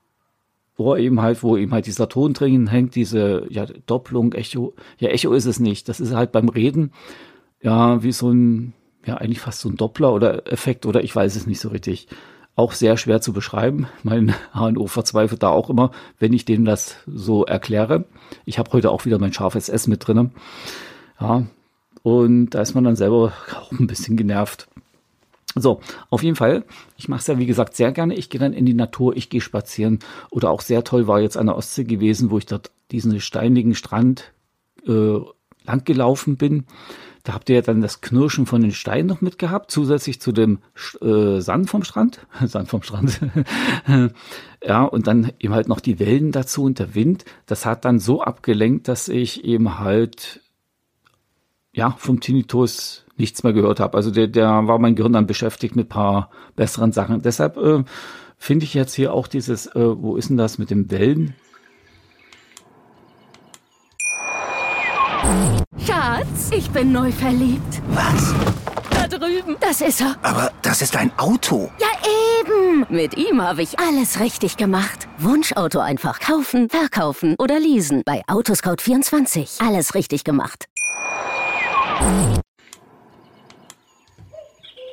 Ohr 0.77 0.97
eben 0.97 1.21
halt, 1.21 1.43
wo 1.43 1.55
eben 1.57 1.71
halt 1.71 1.85
dieser 1.85 2.09
Ton 2.09 2.33
drin 2.33 2.67
hängt, 2.67 2.95
diese 2.95 3.45
ja, 3.49 3.65
Doppelung, 3.85 4.33
Echo. 4.33 4.73
Ja, 4.97 5.09
Echo 5.09 5.33
ist 5.33 5.45
es 5.45 5.59
nicht. 5.59 5.87
Das 5.87 5.99
ist 5.99 6.13
halt 6.13 6.31
beim 6.31 6.49
Reden 6.49 6.91
ja 7.61 8.03
wie 8.03 8.11
so 8.11 8.29
ein, 8.29 8.73
ja, 9.05 9.17
eigentlich 9.17 9.39
fast 9.39 9.61
so 9.61 9.69
ein 9.69 9.77
Doppler 9.77 10.13
oder 10.13 10.51
Effekt 10.51 10.85
oder 10.85 11.03
ich 11.03 11.15
weiß 11.15 11.35
es 11.35 11.47
nicht 11.47 11.59
so 11.59 11.69
richtig 11.69 12.07
auch 12.55 12.73
sehr 12.73 12.97
schwer 12.97 13.21
zu 13.21 13.33
beschreiben. 13.33 13.87
Mein 14.03 14.33
HNO 14.53 14.87
verzweifelt 14.87 15.41
da 15.43 15.49
auch 15.49 15.69
immer, 15.69 15.91
wenn 16.19 16.33
ich 16.33 16.45
denen 16.45 16.65
das 16.65 16.97
so 17.07 17.45
erkläre. 17.45 18.05
Ich 18.45 18.59
habe 18.59 18.71
heute 18.73 18.91
auch 18.91 19.05
wieder 19.05 19.19
mein 19.19 19.33
scharfes 19.33 19.69
S 19.69 19.87
mit 19.87 20.07
drin. 20.07 20.31
Ja, 21.19 21.45
und 22.03 22.51
da 22.51 22.61
ist 22.61 22.75
man 22.75 22.83
dann 22.83 22.95
selber 22.95 23.33
auch 23.59 23.71
ein 23.71 23.87
bisschen 23.87 24.17
genervt. 24.17 24.67
So, 25.55 25.81
auf 26.09 26.23
jeden 26.23 26.35
Fall, 26.35 26.65
ich 26.97 27.07
mache 27.07 27.19
es 27.19 27.27
ja 27.27 27.37
wie 27.37 27.45
gesagt 27.45 27.75
sehr 27.75 27.91
gerne. 27.91 28.15
Ich 28.15 28.29
gehe 28.29 28.39
dann 28.39 28.53
in 28.53 28.65
die 28.65 28.73
Natur, 28.73 29.15
ich 29.15 29.29
gehe 29.29 29.41
spazieren. 29.41 29.99
Oder 30.31 30.49
auch 30.49 30.61
sehr 30.61 30.83
toll 30.83 31.07
war 31.07 31.19
jetzt 31.19 31.37
an 31.37 31.47
der 31.47 31.55
Ostsee 31.55 31.83
gewesen, 31.83 32.31
wo 32.31 32.37
ich 32.37 32.45
dort 32.45 32.71
diesen 32.91 33.19
steinigen 33.19 33.75
Strand 33.75 34.33
äh, 34.87 35.19
lang 35.65 35.83
gelaufen 35.85 36.37
bin. 36.37 36.65
Da 37.23 37.33
habt 37.33 37.49
ihr 37.49 37.55
ja 37.55 37.61
dann 37.61 37.81
das 37.81 38.01
Knirschen 38.01 38.45
von 38.45 38.61
den 38.61 38.73
Steinen 38.73 39.07
noch 39.07 39.21
mitgehabt, 39.21 39.71
zusätzlich 39.71 40.19
zu 40.19 40.33
dem 40.33 40.59
äh, 41.01 41.39
Sand 41.39 41.69
vom 41.69 41.85
Strand. 41.85 42.25
Sand 42.45 42.67
vom 42.67 42.83
Strand. 42.83 43.21
ja, 44.63 44.83
und 44.83 45.07
dann 45.07 45.31
eben 45.39 45.53
halt 45.53 45.69
noch 45.69 45.79
die 45.79 45.99
Wellen 45.99 46.33
dazu 46.33 46.63
und 46.63 46.79
der 46.79 46.95
Wind. 46.95 47.23
Das 47.45 47.65
hat 47.65 47.85
dann 47.85 47.99
so 47.99 48.21
abgelenkt, 48.21 48.89
dass 48.89 49.07
ich 49.07 49.45
eben 49.45 49.79
halt 49.79 50.41
ja 51.73 51.95
vom 51.97 52.19
Tinnitus 52.19 53.05
nichts 53.17 53.43
mehr 53.43 53.53
gehört 53.53 53.79
habe. 53.79 53.97
Also 53.97 54.11
der, 54.11 54.27
der 54.27 54.67
war 54.67 54.79
mein 54.79 54.95
Gehirn 54.95 55.13
dann 55.13 55.27
beschäftigt 55.27 55.75
mit 55.75 55.89
paar 55.89 56.29
besseren 56.55 56.91
Sachen. 56.91 57.21
Deshalb 57.21 57.57
äh, 57.57 57.83
finde 58.37 58.65
ich 58.65 58.73
jetzt 58.73 58.93
hier 58.93 59.13
auch 59.13 59.27
dieses, 59.27 59.67
äh, 59.67 60.01
wo 60.01 60.15
ist 60.15 60.29
denn 60.29 60.37
das 60.37 60.57
mit 60.57 60.69
dem 60.69 60.89
Wellen? 60.89 61.35
Schatz, 65.85 66.51
ich 66.55 66.69
bin 66.69 66.91
neu 66.91 67.11
verliebt. 67.11 67.81
Was? 67.89 68.33
Da 68.89 69.07
drüben. 69.07 69.57
Das 69.59 69.81
ist 69.81 70.01
er. 70.01 70.15
Aber 70.21 70.51
das 70.61 70.81
ist 70.81 70.95
ein 70.95 71.11
Auto. 71.17 71.71
Ja, 71.79 71.87
eben. 72.41 72.85
Mit 72.89 73.17
ihm 73.17 73.41
habe 73.41 73.63
ich 73.63 73.79
alles 73.79 74.19
richtig 74.19 74.57
gemacht. 74.57 75.07
Wunschauto 75.17 75.79
einfach 75.79 76.19
kaufen, 76.19 76.69
verkaufen 76.69 77.35
oder 77.39 77.59
leasen. 77.59 78.03
Bei 78.05 78.21
Autoscout24. 78.27 79.65
Alles 79.65 79.95
richtig 79.95 80.23
gemacht. 80.23 80.67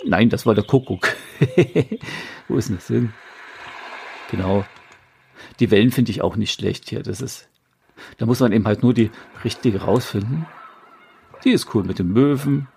Nein, 0.05 0.29
das 0.29 0.47
war 0.47 0.55
der 0.55 0.65
Kuckuck. 0.65 1.09
Wo 2.49 2.57
ist 2.57 2.69
denn 2.69 2.77
das 2.77 2.89
hin? 2.89 3.13
Genau. 4.31 4.65
Die 5.61 5.71
Wellen 5.71 5.93
finde 5.93 6.11
ich 6.11 6.23
auch 6.23 6.37
nicht 6.37 6.53
schlecht 6.53 6.89
hier. 6.89 7.03
Das 7.03 7.21
ist, 7.21 7.49
da 8.19 8.27
muss 8.27 8.41
man 8.41 8.53
eben 8.53 8.67
halt 8.67 8.83
nur 8.83 8.95
die 8.95 9.11
richtige 9.45 9.83
rausfinden. 9.83 10.47
Die 11.45 11.51
ist 11.51 11.75
cool 11.75 11.85
mit 11.85 11.99
dem 11.99 12.13
Möwen. 12.13 12.69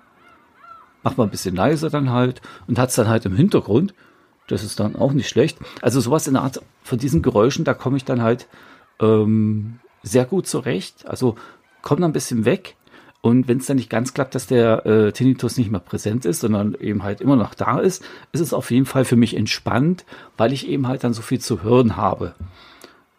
Macht 1.01 1.17
man 1.17 1.27
ein 1.27 1.31
bisschen 1.31 1.55
leiser 1.55 1.89
dann 1.89 2.11
halt 2.11 2.41
und 2.67 2.79
hat 2.79 2.89
es 2.89 2.95
dann 2.95 3.07
halt 3.07 3.25
im 3.25 3.35
Hintergrund. 3.35 3.93
Das 4.47 4.63
ist 4.63 4.79
dann 4.79 4.95
auch 4.95 5.13
nicht 5.13 5.29
schlecht. 5.29 5.57
Also 5.81 6.01
sowas 6.01 6.27
in 6.27 6.33
der 6.33 6.43
Art 6.43 6.61
von 6.83 6.99
diesen 6.99 7.21
Geräuschen, 7.21 7.65
da 7.65 7.73
komme 7.73 7.97
ich 7.97 8.05
dann 8.05 8.21
halt 8.21 8.47
ähm, 8.99 9.79
sehr 10.01 10.25
gut 10.25 10.47
zurecht. 10.47 11.07
Also 11.07 11.35
komme 11.81 12.01
dann 12.01 12.11
ein 12.11 12.13
bisschen 12.13 12.45
weg. 12.45 12.75
Und 13.23 13.47
wenn 13.47 13.59
es 13.59 13.67
dann 13.67 13.77
nicht 13.77 13.89
ganz 13.89 14.13
klappt, 14.13 14.35
dass 14.35 14.47
der 14.47 14.85
äh, 14.85 15.13
Tinnitus 15.13 15.57
nicht 15.57 15.71
mehr 15.71 15.79
präsent 15.79 16.25
ist, 16.25 16.41
sondern 16.41 16.75
eben 16.75 17.03
halt 17.03 17.21
immer 17.21 17.37
noch 17.37 17.53
da 17.53 17.79
ist, 17.79 18.03
ist 18.33 18.41
es 18.41 18.53
auf 18.53 18.69
jeden 18.69 18.85
Fall 18.85 19.05
für 19.05 19.15
mich 19.15 19.37
entspannt, 19.37 20.03
weil 20.35 20.51
ich 20.51 20.67
eben 20.67 20.89
halt 20.89 21.05
dann 21.05 21.13
so 21.13 21.21
viel 21.21 21.39
zu 21.39 21.63
hören 21.63 21.95
habe. 21.95 22.35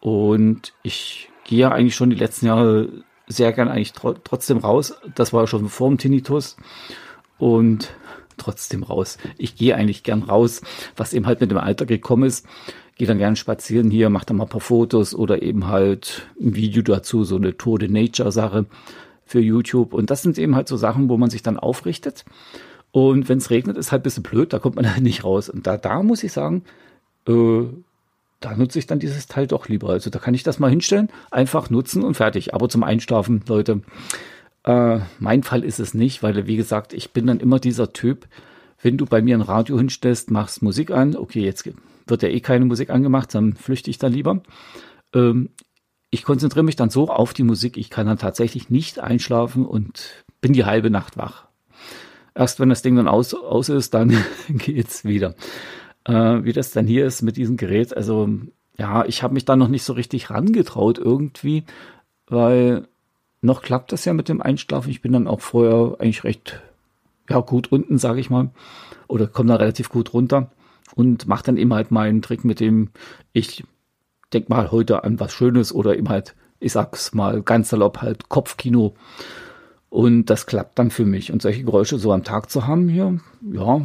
Und 0.00 0.74
ich 0.82 1.30
gehe 1.44 1.60
ja 1.60 1.70
eigentlich 1.70 1.94
schon 1.94 2.10
die 2.10 2.16
letzten 2.16 2.44
Jahre 2.44 2.90
sehr 3.28 3.50
gern 3.54 3.68
eigentlich 3.68 3.94
tr 3.94 4.14
trotzdem 4.22 4.58
raus. 4.58 4.94
Das 5.14 5.32
war 5.32 5.46
schon 5.46 5.70
vor 5.70 5.88
dem 5.88 5.96
Tinnitus. 5.96 6.58
Und 7.38 7.94
trotzdem 8.36 8.82
raus. 8.82 9.16
Ich 9.38 9.56
gehe 9.56 9.74
eigentlich 9.74 10.02
gern 10.02 10.22
raus, 10.22 10.60
was 10.96 11.14
eben 11.14 11.24
halt 11.24 11.40
mit 11.40 11.50
dem 11.50 11.56
Alter 11.56 11.86
gekommen 11.86 12.24
ist. 12.24 12.46
Gehe 12.96 13.08
dann 13.08 13.16
gern 13.16 13.36
spazieren 13.36 13.90
hier, 13.90 14.10
mache 14.10 14.26
dann 14.26 14.36
mal 14.36 14.44
ein 14.44 14.50
paar 14.50 14.60
Fotos 14.60 15.14
oder 15.14 15.42
eben 15.42 15.66
halt 15.66 16.28
ein 16.38 16.56
Video 16.56 16.82
dazu, 16.82 17.24
so 17.24 17.36
eine 17.36 17.56
Tour 17.56 17.78
de 17.78 17.88
Nature 17.88 18.32
Sache 18.32 18.66
für 19.24 19.40
YouTube. 19.40 19.94
Und 19.94 20.10
das 20.10 20.22
sind 20.22 20.38
eben 20.38 20.54
halt 20.54 20.68
so 20.68 20.76
Sachen, 20.76 21.08
wo 21.08 21.16
man 21.16 21.30
sich 21.30 21.42
dann 21.42 21.58
aufrichtet. 21.58 22.24
Und 22.92 23.28
wenn 23.28 23.38
es 23.38 23.50
regnet, 23.50 23.76
ist 23.76 23.92
halt 23.92 24.02
ein 24.02 24.04
bisschen 24.04 24.22
blöd, 24.22 24.52
da 24.52 24.58
kommt 24.58 24.76
man 24.76 24.90
halt 24.90 25.02
nicht 25.02 25.24
raus. 25.24 25.48
Und 25.48 25.66
da, 25.66 25.76
da 25.76 26.02
muss 26.02 26.22
ich 26.22 26.32
sagen, 26.32 26.64
äh, 27.26 27.64
da 28.40 28.54
nutze 28.56 28.78
ich 28.78 28.86
dann 28.86 28.98
dieses 28.98 29.26
Teil 29.26 29.46
doch 29.46 29.68
lieber. 29.68 29.90
Also 29.90 30.10
da 30.10 30.18
kann 30.18 30.34
ich 30.34 30.42
das 30.42 30.58
mal 30.58 30.70
hinstellen, 30.70 31.08
einfach 31.30 31.70
nutzen 31.70 32.02
und 32.02 32.14
fertig. 32.14 32.54
Aber 32.54 32.68
zum 32.68 32.82
Einschlafen, 32.82 33.42
Leute, 33.48 33.80
äh, 34.64 35.00
mein 35.18 35.42
Fall 35.42 35.64
ist 35.64 35.80
es 35.80 35.94
nicht, 35.94 36.22
weil 36.22 36.46
wie 36.46 36.56
gesagt, 36.56 36.92
ich 36.92 37.12
bin 37.12 37.26
dann 37.26 37.40
immer 37.40 37.58
dieser 37.58 37.92
Typ, 37.92 38.26
wenn 38.82 38.98
du 38.98 39.06
bei 39.06 39.22
mir 39.22 39.36
ein 39.36 39.42
Radio 39.42 39.78
hinstellst, 39.78 40.30
machst 40.30 40.62
Musik 40.62 40.90
an, 40.90 41.16
okay, 41.16 41.42
jetzt 41.42 41.68
wird 42.06 42.22
ja 42.22 42.28
eh 42.28 42.40
keine 42.40 42.66
Musik 42.66 42.90
angemacht, 42.90 43.34
dann 43.34 43.54
flüchte 43.54 43.90
ich 43.90 43.98
da 43.98 44.08
lieber. 44.08 44.42
Ähm, 45.14 45.48
ich 46.14 46.24
konzentriere 46.24 46.64
mich 46.64 46.76
dann 46.76 46.90
so 46.90 47.08
auf 47.08 47.34
die 47.34 47.44
Musik, 47.44 47.76
ich 47.76 47.90
kann 47.90 48.06
dann 48.06 48.18
tatsächlich 48.18 48.70
nicht 48.70 48.98
einschlafen 48.98 49.66
und 49.66 50.24
bin 50.40 50.52
die 50.52 50.64
halbe 50.64 50.90
Nacht 50.90 51.16
wach. 51.16 51.46
Erst 52.34 52.58
wenn 52.58 52.68
das 52.68 52.82
Ding 52.82 52.96
dann 52.96 53.08
aus, 53.08 53.34
aus 53.34 53.68
ist, 53.68 53.94
dann 53.94 54.16
geht's 54.48 55.04
wieder 55.04 55.34
äh, 56.04 56.44
wie 56.44 56.52
das 56.52 56.70
dann 56.70 56.86
hier 56.86 57.06
ist 57.06 57.22
mit 57.22 57.36
diesem 57.36 57.56
Gerät. 57.56 57.96
Also 57.96 58.28
ja, 58.78 59.04
ich 59.04 59.22
habe 59.22 59.34
mich 59.34 59.44
da 59.44 59.56
noch 59.56 59.68
nicht 59.68 59.84
so 59.84 59.92
richtig 59.92 60.30
rangetraut 60.30 60.98
irgendwie, 60.98 61.64
weil 62.26 62.86
noch 63.40 63.62
klappt 63.62 63.92
das 63.92 64.04
ja 64.04 64.12
mit 64.14 64.28
dem 64.28 64.40
Einschlafen. 64.40 64.90
Ich 64.90 65.02
bin 65.02 65.12
dann 65.12 65.28
auch 65.28 65.40
vorher 65.40 66.00
eigentlich 66.00 66.24
recht 66.24 66.60
ja, 67.28 67.40
gut 67.40 67.72
unten, 67.72 67.98
sage 67.98 68.20
ich 68.20 68.30
mal, 68.30 68.50
oder 69.08 69.26
komme 69.26 69.48
da 69.48 69.56
relativ 69.56 69.88
gut 69.88 70.12
runter 70.12 70.50
und 70.94 71.26
mache 71.26 71.44
dann 71.44 71.56
eben 71.56 71.72
halt 71.72 71.90
meinen 71.90 72.22
Trick 72.22 72.44
mit 72.44 72.60
dem, 72.60 72.90
ich 73.32 73.64
denk 74.34 74.48
mal 74.48 74.70
heute 74.70 75.04
an 75.04 75.20
was 75.20 75.32
Schönes 75.32 75.72
oder 75.72 75.96
eben 75.96 76.08
halt, 76.08 76.34
ich 76.60 76.72
sag's 76.72 77.14
mal 77.14 77.42
ganz 77.42 77.70
salopp, 77.70 78.02
halt 78.02 78.28
Kopfkino. 78.28 78.94
Und 79.90 80.26
das 80.26 80.46
klappt 80.46 80.78
dann 80.78 80.90
für 80.90 81.04
mich. 81.04 81.32
Und 81.32 81.40
solche 81.40 81.62
Geräusche 81.62 81.98
so 81.98 82.12
am 82.12 82.24
Tag 82.24 82.50
zu 82.50 82.66
haben 82.66 82.88
hier, 82.88 83.20
ja, 83.52 83.80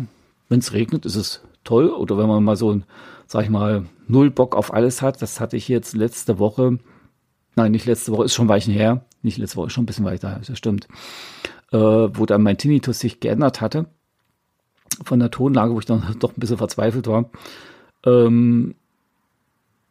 wenn 0.50 0.60
es 0.60 0.74
regnet, 0.74 1.06
ist 1.06 1.16
es 1.16 1.42
toll. 1.64 1.90
Oder 1.90 2.18
wenn 2.18 2.28
man 2.28 2.44
mal 2.44 2.56
so 2.56 2.72
ein, 2.74 2.84
sag 3.28 3.44
ich 3.44 3.50
mal, 3.50 3.86
null 4.08 4.32
Bock 4.32 4.56
auf 4.56 4.74
alles 4.74 5.02
hat. 5.02 5.22
Das 5.22 5.40
hatte 5.40 5.56
ich 5.56 5.68
jetzt 5.68 5.96
letzte 5.96 6.40
Woche. 6.40 6.80
Nein, 7.56 7.72
nicht 7.72 7.86
letzte 7.86 8.12
Woche, 8.12 8.26
ist 8.26 8.34
schon 8.34 8.50
Weichen 8.50 8.74
her. 8.74 9.06
Nicht 9.22 9.38
letzte 9.38 9.58
Woche, 9.58 9.68
ist 9.68 9.74
schon 9.74 9.84
ein 9.84 9.86
bisschen 9.88 10.06
weiter, 10.06 10.42
das 10.46 10.58
stimmt. 10.58 10.88
Äh, 11.72 11.78
wo 11.78 12.26
dann 12.26 12.42
mein 12.42 12.58
Tinnitus 12.58 13.00
sich 13.00 13.20
geändert 13.20 13.62
hatte. 13.62 13.86
Von 15.04 15.20
der 15.20 15.30
Tonlage, 15.30 15.74
wo 15.74 15.80
ich 15.80 15.86
dann 15.86 16.16
doch 16.20 16.32
ein 16.32 16.40
bisschen 16.40 16.58
verzweifelt 16.58 17.08
war. 17.08 17.30
Ähm, 18.06 18.76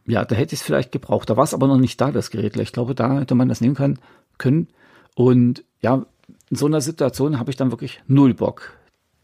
ja, 0.09 0.25
da 0.25 0.35
hätte 0.35 0.55
ich 0.55 0.61
es 0.61 0.67
vielleicht 0.67 0.93
gebraucht. 0.93 1.31
Da 1.31 1.37
war 1.37 1.45
es 1.45 1.55
aber 1.55 1.69
noch 1.69 1.79
nicht 1.79 2.01
da, 2.01 2.11
das 2.11 2.31
Gerät. 2.31 2.57
Ich 2.57 2.73
glaube, 2.73 2.95
da 2.95 3.21
hätte 3.21 3.35
man 3.35 3.49
das 3.49 3.61
nehmen 3.61 3.75
können. 3.75 3.99
können. 4.39 4.69
Und 5.15 5.65
ja, 5.81 6.07
in 6.51 6.57
so 6.57 6.67
einer 6.67 6.81
Situation 6.81 7.39
habe 7.39 7.51
ich 7.51 7.57
dann 7.57 7.71
wirklich 7.71 8.03
null 8.07 8.35
Bock. 8.35 8.73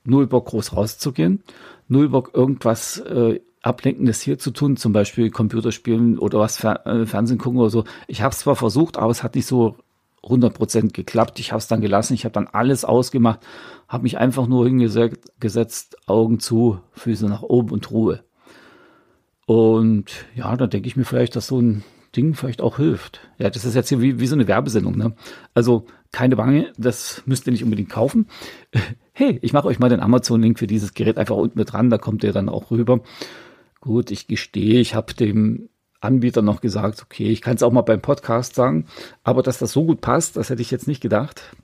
Null 0.05 0.27
Bock, 0.27 0.47
groß 0.47 0.77
rauszugehen 0.77 1.43
null 1.89 2.09
Bock, 2.09 2.31
irgendwas 2.35 2.99
äh, 2.99 3.41
Ablenkendes 3.63 4.21
hier 4.21 4.39
zu 4.39 4.51
tun, 4.51 4.77
zum 4.77 4.93
Beispiel 4.93 5.31
Computerspielen 5.31 6.19
oder 6.19 6.39
was 6.39 6.59
Fer 6.59 6.87
äh, 6.87 7.07
Fernsehen 7.07 7.39
gucken 7.39 7.61
oder 7.61 7.71
so. 7.71 7.85
Ich 8.07 8.23
habe 8.23 8.33
es 8.33 8.41
zwar 8.41 8.57
versucht, 8.57 8.99
aber 8.99 9.11
es 9.11 9.23
hat 9.23 9.35
nicht 9.35 9.47
so 9.47 9.77
100% 10.23 10.93
geklappt. 10.93 11.39
Ich 11.41 11.53
habe 11.53 11.59
es 11.59 11.69
dann 11.69 11.81
gelassen. 11.81 12.15
Ich 12.15 12.25
habe 12.25 12.33
dann 12.33 12.47
alles 12.47 12.85
ausgemacht, 12.85 13.41
habe 13.89 14.05
mich 14.05 14.19
einfach 14.19 14.47
nur 14.47 14.67
hingesetzt, 14.67 15.97
Augen 16.07 16.41
zu, 16.41 16.81
Füße 16.93 17.27
nach 17.27 17.43
oben 17.43 17.71
und 17.71 17.91
Ruhe. 17.91 18.25
Und 19.47 20.27
ja, 20.35 20.57
da 20.57 20.67
denke 20.67 20.89
ich 20.89 20.97
mir 20.97 21.05
vielleicht, 21.05 21.37
dass 21.37 21.49
so 21.49 21.61
ein 21.61 21.85
Ding 22.17 22.35
vielleicht 22.35 22.63
auch 22.63 22.77
hilft. 22.77 23.21
Ja, 23.39 23.51
das 23.51 23.65
ist 23.65 23.75
jetzt 23.75 23.89
hier 23.89 24.01
wie, 24.01 24.21
wie 24.21 24.27
so 24.27 24.35
eine 24.35 24.47
Werbesendung. 24.47 24.97
Ne? 24.97 25.15
Also 25.53 25.87
keine 26.13 26.37
Bange, 26.37 26.73
das 26.79 27.23
müsst 27.27 27.47
ihr 27.47 27.53
nicht 27.53 27.65
unbedingt 27.65 27.91
kaufen. 27.91 28.29
Hey, 29.17 29.39
ich 29.43 29.53
mache 29.53 29.69
euch 29.69 29.79
mal 29.79 29.89
den 29.89 30.01
Amazon-Link 30.01 30.59
für 30.59 30.67
dieses 30.67 30.93
Gerät 30.93 31.19
einfach 31.19 31.37
unten 31.37 31.57
mit 31.57 31.73
dran, 31.73 31.89
da 31.89 31.99
kommt 31.99 32.25
ihr 32.25 32.33
dann 32.33 32.49
auch 32.49 32.73
rüber. 32.73 32.99
Gut, 33.81 34.11
ich 34.11 34.27
gestehe, 34.27 34.81
ich 34.81 34.97
habe 34.97 35.15
dem 35.15 35.69
Anbieter 36.01 36.43
noch 36.43 36.61
gesagt, 36.61 37.01
okay, 37.05 37.31
ich 37.31 37.41
kann 37.41 37.55
es 37.55 37.63
auch 37.63 37.71
mal 37.71 37.83
beim 37.83 38.01
Podcast 38.01 38.57
sagen, 38.57 38.87
aber 39.23 39.45
dass 39.45 39.61
das 39.61 39.71
so 39.71 39.85
gut 39.85 40.01
passt, 40.01 40.37
das 40.37 40.51
hätte 40.51 40.63
ich 40.63 40.73
jetzt 40.73 40.89
nicht 40.89 41.01
gedacht. 41.01 41.55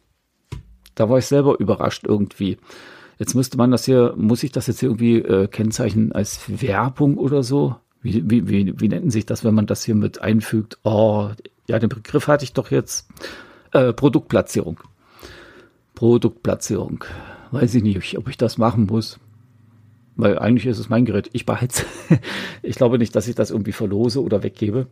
Da 0.95 1.09
war 1.09 1.19
ich 1.19 1.27
selber 1.27 1.59
überrascht 1.59 2.05
irgendwie. 2.07 2.59
Jetzt 3.21 3.35
müsste 3.35 3.59
man 3.59 3.71
das 3.71 3.85
hier, 3.85 4.15
muss 4.17 4.43
ich 4.43 4.51
das 4.51 4.67
jetzt 4.67 4.83
irgendwie 4.83 5.19
äh, 5.19 5.47
kennzeichnen 5.47 6.11
als 6.13 6.41
Werbung 6.63 7.19
oder 7.19 7.43
so? 7.43 7.77
Wie, 8.01 8.23
wie, 8.31 8.49
wie, 8.49 8.81
wie 8.81 8.89
nennt 8.89 9.13
sich 9.13 9.27
das, 9.27 9.45
wenn 9.45 9.55
man 9.55 9.67
das 9.67 9.85
hier 9.85 9.95
mit 9.95 10.23
einfügt? 10.23 10.79
Oh, 10.85 11.29
ja, 11.69 11.79
den 11.79 11.91
Begriff 11.91 12.29
hatte 12.29 12.45
ich 12.45 12.55
doch 12.55 12.71
jetzt. 12.71 13.11
Äh, 13.73 13.93
Produktplatzierung. 13.93 14.81
Produktplatzierung. 15.95 17.05
Weiß 17.51 17.75
ich 17.75 17.83
nicht, 17.83 18.17
ob 18.17 18.27
ich 18.31 18.39
das 18.39 18.57
machen 18.57 18.87
muss. 18.87 19.21
Weil 20.17 20.39
eigentlich 20.39 20.65
ist 20.65 20.79
es 20.79 20.89
mein 20.89 21.05
Gerät. 21.05 21.29
Ich 21.35 21.45
behalte 21.45 21.85
Ich 22.63 22.77
glaube 22.77 22.97
nicht, 22.97 23.15
dass 23.15 23.29
ich 23.29 23.35
das 23.35 23.51
irgendwie 23.51 23.73
verlose 23.73 24.23
oder 24.23 24.43
weggebe. 24.43 24.87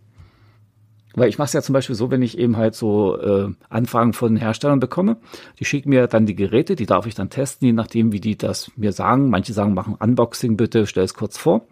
Weil 1.18 1.28
ich 1.28 1.38
mache 1.38 1.46
es 1.46 1.52
ja 1.52 1.62
zum 1.62 1.72
Beispiel 1.72 1.96
so, 1.96 2.10
wenn 2.10 2.22
ich 2.22 2.38
eben 2.38 2.56
halt 2.56 2.74
so 2.74 3.20
äh, 3.20 3.48
Anfragen 3.68 4.12
von 4.12 4.36
Herstellern 4.36 4.80
bekomme, 4.80 5.16
die 5.58 5.64
schicken 5.64 5.90
mir 5.90 6.06
dann 6.06 6.26
die 6.26 6.36
Geräte, 6.36 6.76
die 6.76 6.86
darf 6.86 7.06
ich 7.06 7.14
dann 7.14 7.30
testen, 7.30 7.66
je 7.66 7.72
nachdem, 7.72 8.12
wie 8.12 8.20
die 8.20 8.36
das 8.36 8.70
mir 8.76 8.92
sagen. 8.92 9.30
Manche 9.30 9.52
sagen, 9.52 9.74
machen 9.74 9.96
Unboxing 9.98 10.56
bitte, 10.56 10.86
stell 10.86 11.04
es 11.04 11.14
kurz 11.14 11.36
vor. 11.36 11.66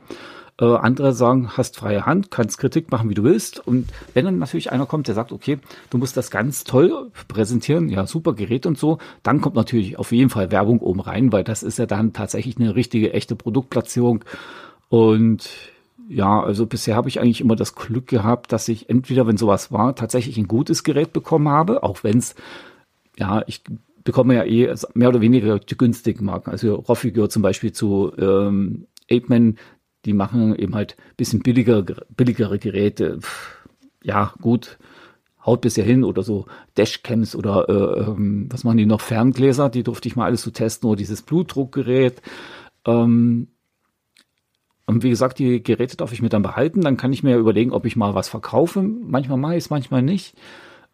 Äh, 0.59 0.65
andere 0.65 1.13
sagen, 1.13 1.51
hast 1.57 1.77
freie 1.77 2.07
Hand, 2.07 2.31
kannst 2.31 2.59
Kritik 2.59 2.91
machen, 2.91 3.11
wie 3.11 3.15
du 3.15 3.25
willst. 3.25 3.67
Und 3.67 3.91
wenn 4.15 4.25
dann 4.25 4.39
natürlich 4.39 4.73
einer 4.73 4.87
kommt, 4.87 5.07
der 5.07 5.15
sagt, 5.15 5.31
okay, 5.31 5.59
du 5.91 5.99
musst 5.99 6.17
das 6.17 6.31
ganz 6.31 6.65
toll 6.65 7.11
präsentieren, 7.29 7.91
ja, 7.91 8.07
super 8.07 8.33
Gerät 8.33 8.65
und 8.65 8.79
so, 8.79 8.99
dann 9.23 9.43
kommt 9.43 9.55
natürlich 9.55 9.99
auf 9.99 10.13
jeden 10.13 10.31
Fall 10.31 10.51
Werbung 10.51 10.81
oben 10.81 11.01
rein, 11.01 11.31
weil 11.31 11.45
das 11.45 11.63
ist 11.63 11.79
ja 11.79 11.85
dann 11.85 12.15
tatsächlich 12.15 12.57
eine 12.57 12.75
richtige, 12.75 13.13
echte 13.13 13.37
Produktplatzierung. 13.37 14.25
Und 14.89 15.51
ja, 16.09 16.41
also 16.41 16.67
bisher 16.67 16.95
habe 16.97 17.09
ich 17.09 17.21
eigentlich 17.21 17.41
immer 17.41 17.57
das 17.57 17.75
Glück 17.75 18.07
gehabt, 18.07 18.53
dass 18.53 18.69
ich 18.69 18.89
entweder, 18.89 19.27
wenn 19.27 19.37
sowas 19.37 19.73
war, 19.73 19.95
tatsächlich 19.97 20.39
ein 20.39 20.49
gutes 20.49 20.85
Gerät 20.85 21.13
bekommen 21.13 21.49
habe, 21.49 21.83
auch 21.83 22.05
wenn 22.05 22.19
es, 22.19 22.35
ja, 23.19 23.43
ich 23.47 23.63
bekommt 24.05 24.29
man 24.29 24.37
ja 24.37 24.45
eh 24.45 24.73
mehr 24.95 25.09
oder 25.09 25.21
weniger 25.21 25.59
die 25.59 25.77
günstigen 25.77 26.25
Marken. 26.25 26.51
Also 26.51 26.77
Roffi 26.77 27.11
gehört 27.11 27.33
zum 27.33 27.43
Beispiel 27.43 27.73
zu 27.73 28.13
ähm, 28.19 28.87
Apeman, 29.11 29.59
die 30.05 30.13
machen 30.13 30.55
eben 30.57 30.75
halt 30.75 30.97
bisschen 31.17 31.41
billiger, 31.41 31.83
billigere 31.83 32.59
Geräte. 32.59 33.19
Ja, 34.03 34.33
gut, 34.41 34.79
haut 35.45 35.61
bisher 35.61 35.85
hin 35.85 36.05
oder 36.05 36.23
so 36.23 36.47
Dashcams 36.77 37.35
oder 37.35 37.69
äh, 37.69 38.11
ähm, 38.11 38.47
was 38.51 38.63
machen 38.63 38.79
die 38.79 38.87
noch, 38.87 39.01
Ferngläser, 39.01 39.69
die 39.69 39.83
durfte 39.83 40.09
ich 40.09 40.15
mal 40.15 40.27
alles 40.27 40.43
so 40.43 40.51
testen 40.53 40.89
oder 40.89 40.97
dieses 40.97 41.23
Blutdruckgerät. 41.23 42.23
Ähm, 42.87 43.49
und 44.87 45.03
wie 45.03 45.11
gesagt, 45.11 45.41
die 45.41 45.63
Geräte 45.63 45.97
darf 45.97 46.13
ich 46.13 46.23
mir 46.23 46.29
dann 46.29 46.43
behalten. 46.43 46.81
Dann 46.81 46.97
kann 46.97 47.13
ich 47.13 47.25
mir 47.25 47.37
überlegen, 47.37 47.73
ob 47.73 47.85
ich 47.87 47.97
mal 47.97 48.15
was 48.15 48.29
verkaufe. 48.29 48.83
Manchmal 48.83 49.39
mache 49.39 49.57
ich 49.57 49.65
es, 49.65 49.71
manchmal 49.71 50.03
nicht. 50.03 50.37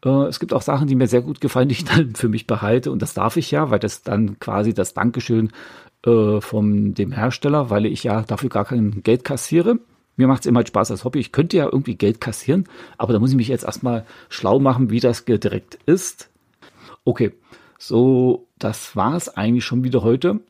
Äh, 0.04 0.26
es 0.26 0.40
gibt 0.40 0.54
auch 0.54 0.62
Sachen, 0.62 0.88
die 0.88 0.94
mir 0.94 1.06
sehr 1.06 1.20
gut 1.20 1.40
gefallen, 1.42 1.68
die 1.68 1.74
ich 1.74 1.84
dann 1.84 2.14
für 2.14 2.28
mich 2.28 2.46
behalte. 2.46 2.90
Und 2.90 3.02
das 3.02 3.12
darf 3.12 3.36
ich 3.36 3.50
ja, 3.50 3.70
weil 3.70 3.78
das 3.78 4.02
dann 4.02 4.38
quasi 4.38 4.72
das 4.72 4.94
Dankeschön 4.94 5.52
äh, 6.06 6.40
von 6.40 6.94
dem 6.94 7.12
Hersteller, 7.12 7.68
weil 7.68 7.84
ich 7.84 8.02
ja 8.02 8.22
dafür 8.22 8.48
gar 8.48 8.64
kein 8.64 9.02
Geld 9.02 9.24
kassiere. 9.24 9.78
Mir 10.16 10.26
macht 10.26 10.40
es 10.40 10.46
immer 10.46 10.66
Spaß 10.66 10.90
als 10.90 11.04
Hobby. 11.04 11.20
Ich 11.20 11.32
könnte 11.32 11.58
ja 11.58 11.64
irgendwie 11.64 11.94
Geld 11.94 12.20
kassieren, 12.20 12.68
aber 12.98 13.12
da 13.12 13.18
muss 13.18 13.30
ich 13.30 13.36
mich 13.36 13.48
jetzt 13.48 13.64
erstmal 13.64 14.06
schlau 14.28 14.58
machen, 14.58 14.90
wie 14.90 15.00
das 15.00 15.24
direkt 15.24 15.78
ist. 15.86 16.30
Okay, 17.04 17.32
so, 17.78 18.46
das 18.58 18.94
war 18.94 19.16
es 19.16 19.28
eigentlich 19.36 19.64
schon 19.64 19.84
wieder 19.84 20.02
heute. 20.02 20.40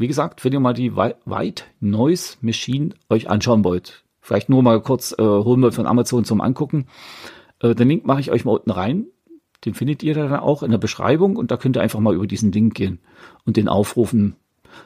Wie 0.00 0.08
gesagt, 0.08 0.46
wenn 0.46 0.52
ihr 0.54 0.60
mal 0.60 0.72
die 0.72 0.96
White 0.96 1.64
Noise 1.80 2.38
Machine 2.40 2.94
euch 3.10 3.28
anschauen 3.28 3.64
wollt, 3.64 4.02
vielleicht 4.22 4.48
nur 4.48 4.62
mal 4.62 4.80
kurz 4.80 5.12
äh, 5.12 5.22
holen 5.22 5.60
wir 5.60 5.72
von 5.72 5.86
Amazon 5.86 6.24
zum 6.24 6.40
Angucken. 6.40 6.86
Äh, 7.60 7.74
den 7.74 7.88
Link 7.88 8.06
mache 8.06 8.20
ich 8.20 8.30
euch 8.30 8.46
mal 8.46 8.52
unten 8.52 8.70
rein. 8.70 9.08
Den 9.66 9.74
findet 9.74 10.02
ihr 10.02 10.14
dann 10.14 10.32
auch 10.36 10.62
in 10.62 10.70
der 10.70 10.78
Beschreibung 10.78 11.36
und 11.36 11.50
da 11.50 11.58
könnt 11.58 11.76
ihr 11.76 11.82
einfach 11.82 12.00
mal 12.00 12.14
über 12.14 12.26
diesen 12.26 12.50
Link 12.50 12.76
gehen 12.76 13.00
und 13.44 13.58
den 13.58 13.68
aufrufen. 13.68 14.36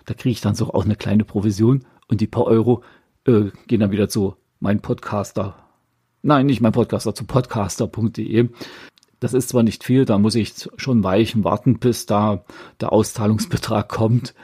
Da 0.05 0.15
kriege 0.15 0.33
ich 0.33 0.41
dann 0.41 0.57
so 0.57 0.75
auch 0.75 0.85
eine 0.85 0.97
kleine 0.97 1.25
Provision 1.25 1.85
und 2.09 2.21
die 2.21 2.27
paar 2.27 2.47
Euro 2.47 2.83
äh, 3.25 3.53
gehen 3.69 3.79
dann 3.79 3.93
wieder 3.93 4.09
zu 4.09 4.35
mein 4.59 4.81
Podcaster. 4.81 5.55
Nein, 6.23 6.47
nicht 6.47 6.61
mein 6.61 6.73
Podcaster, 6.73 7.15
zu 7.15 7.25
podcaster.de. 7.25 8.49
Das 9.21 9.33
ist 9.33 9.51
zwar 9.51 9.63
nicht 9.63 9.85
viel, 9.85 10.07
da 10.07 10.19
muss 10.19 10.35
ich 10.35 10.69
schon 10.77 11.05
weichen 11.05 11.45
warten, 11.45 11.79
bis 11.79 12.05
da 12.05 12.45
der 12.81 12.93
Auszahlungsbetrag 12.93 13.89
kommt. 13.89 14.35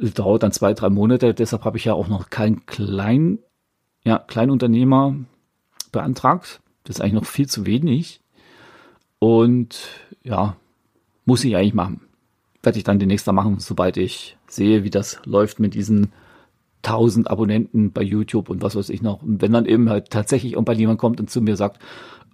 Dauert 0.00 0.42
dann 0.42 0.52
zwei, 0.52 0.74
drei 0.74 0.90
Monate. 0.90 1.34
Deshalb 1.34 1.64
habe 1.64 1.76
ich 1.76 1.84
ja 1.84 1.94
auch 1.94 2.08
noch 2.08 2.30
kein 2.30 2.66
Klein, 2.66 3.38
ja, 4.04 4.18
Kleinunternehmer 4.18 5.16
beantragt. 5.92 6.60
Das 6.84 6.96
ist 6.96 7.00
eigentlich 7.00 7.14
noch 7.14 7.26
viel 7.26 7.48
zu 7.48 7.66
wenig. 7.66 8.20
Und 9.18 9.88
ja, 10.22 10.56
muss 11.24 11.44
ich 11.44 11.56
eigentlich 11.56 11.74
machen. 11.74 12.02
Werde 12.62 12.78
ich 12.78 12.84
dann 12.84 12.98
demnächst 12.98 13.30
machen, 13.30 13.58
sobald 13.60 13.96
ich 13.96 14.36
sehe, 14.46 14.84
wie 14.84 14.90
das 14.90 15.20
läuft 15.24 15.60
mit 15.60 15.74
diesen 15.74 16.12
1000 16.82 17.30
Abonnenten 17.30 17.92
bei 17.92 18.02
YouTube 18.02 18.48
und 18.50 18.62
was 18.62 18.76
weiß 18.76 18.90
ich 18.90 19.02
noch. 19.02 19.22
Und 19.22 19.40
wenn 19.42 19.52
dann 19.52 19.66
eben 19.66 19.88
halt 19.88 20.10
tatsächlich 20.10 20.52
irgendwann 20.52 20.78
jemand 20.78 20.98
kommt 20.98 21.20
und 21.20 21.30
zu 21.30 21.40
mir 21.40 21.56
sagt, 21.56 21.80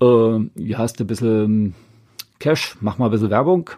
äh, 0.00 0.38
hier 0.56 0.78
hast 0.78 0.98
du 0.98 1.04
ein 1.04 1.06
bisschen 1.06 1.74
Cash, 2.38 2.76
mach 2.80 2.98
mal 2.98 3.06
ein 3.06 3.10
bisschen 3.10 3.30
Werbung, 3.30 3.70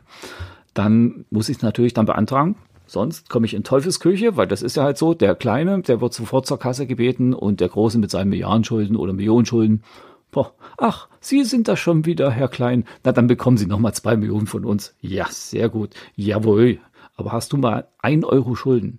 dann 0.74 1.24
muss 1.30 1.48
ich 1.48 1.58
es 1.58 1.62
natürlich 1.62 1.94
dann 1.94 2.06
beantragen. 2.06 2.56
Sonst 2.92 3.30
komme 3.30 3.46
ich 3.46 3.54
in 3.54 3.64
Teufelsküche, 3.64 4.36
weil 4.36 4.46
das 4.46 4.60
ist 4.60 4.76
ja 4.76 4.82
halt 4.82 4.98
so, 4.98 5.14
der 5.14 5.34
Kleine, 5.34 5.80
der 5.80 6.02
wird 6.02 6.12
sofort 6.12 6.44
zur 6.44 6.58
Kasse 6.58 6.86
gebeten 6.86 7.32
und 7.32 7.60
der 7.60 7.70
Große 7.70 7.98
mit 7.98 8.10
seinen 8.10 8.28
Milliardenschulden 8.28 8.96
oder 8.96 9.14
Millionenschulden, 9.14 9.82
boah, 10.30 10.52
ach, 10.76 11.08
Sie 11.18 11.42
sind 11.44 11.68
da 11.68 11.76
schon 11.78 12.04
wieder, 12.04 12.30
Herr 12.30 12.48
Klein, 12.48 12.84
na 13.02 13.12
dann 13.12 13.28
bekommen 13.28 13.56
Sie 13.56 13.64
nochmal 13.64 13.94
zwei 13.94 14.14
Millionen 14.18 14.46
von 14.46 14.66
uns. 14.66 14.94
Ja, 15.00 15.26
sehr 15.30 15.70
gut, 15.70 15.94
jawohl, 16.16 16.80
aber 17.16 17.32
hast 17.32 17.54
du 17.54 17.56
mal 17.56 17.88
ein 17.96 18.26
Euro 18.26 18.56
Schulden 18.56 18.98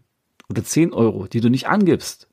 oder 0.49 0.63
zehn 0.63 0.91
Euro, 0.91 1.27
die 1.27 1.41
du 1.41 1.51
nicht 1.51 1.67
angibst, 1.67 2.27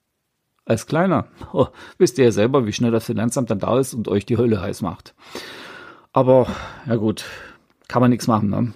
als 0.65 0.87
Kleiner, 0.87 1.27
oh, 1.53 1.67
wisst 1.99 2.17
ihr 2.17 2.25
ja 2.25 2.33
selber, 2.33 2.65
wie 2.65 2.73
schnell 2.73 2.91
das 2.91 3.05
Finanzamt 3.05 3.51
dann 3.51 3.59
da 3.59 3.79
ist 3.79 3.93
und 3.93 4.09
euch 4.09 4.25
die 4.25 4.39
Hölle 4.39 4.63
heiß 4.63 4.81
macht. 4.81 5.15
Aber, 6.15 6.47
ja 6.87 6.97
gut, 6.97 7.27
kann 7.87 8.01
man 8.01 8.09
nichts 8.09 8.29
machen, 8.29 8.49
ne? 8.49 8.73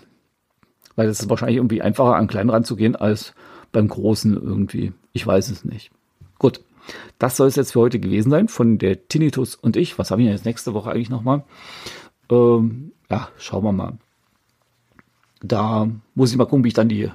Weil 0.96 1.08
es 1.08 1.20
ist 1.20 1.30
wahrscheinlich 1.30 1.56
irgendwie 1.56 1.82
einfacher, 1.82 2.16
an 2.16 2.28
klein 2.28 2.50
ranzugehen, 2.50 2.96
als 2.96 3.34
beim 3.72 3.88
Großen 3.88 4.34
irgendwie. 4.34 4.92
Ich 5.12 5.26
weiß 5.26 5.50
es 5.50 5.64
nicht. 5.64 5.90
Gut. 6.38 6.60
Das 7.18 7.36
soll 7.36 7.48
es 7.48 7.56
jetzt 7.56 7.72
für 7.72 7.80
heute 7.80 7.98
gewesen 7.98 8.30
sein 8.30 8.48
von 8.48 8.76
der 8.78 9.08
Tinnitus 9.08 9.54
und 9.54 9.76
ich. 9.76 9.98
Was 9.98 10.10
haben 10.10 10.18
wir 10.18 10.30
jetzt 10.30 10.44
nächste 10.44 10.74
Woche 10.74 10.90
eigentlich 10.90 11.08
nochmal? 11.08 11.44
Ähm, 12.30 12.92
ja, 13.10 13.28
schauen 13.38 13.64
wir 13.64 13.72
mal. 13.72 13.98
Da 15.40 15.88
muss 16.14 16.30
ich 16.30 16.36
mal 16.36 16.44
gucken, 16.44 16.64
wie 16.64 16.68
ich 16.68 16.74
dann 16.74 16.88
die, 16.88 17.10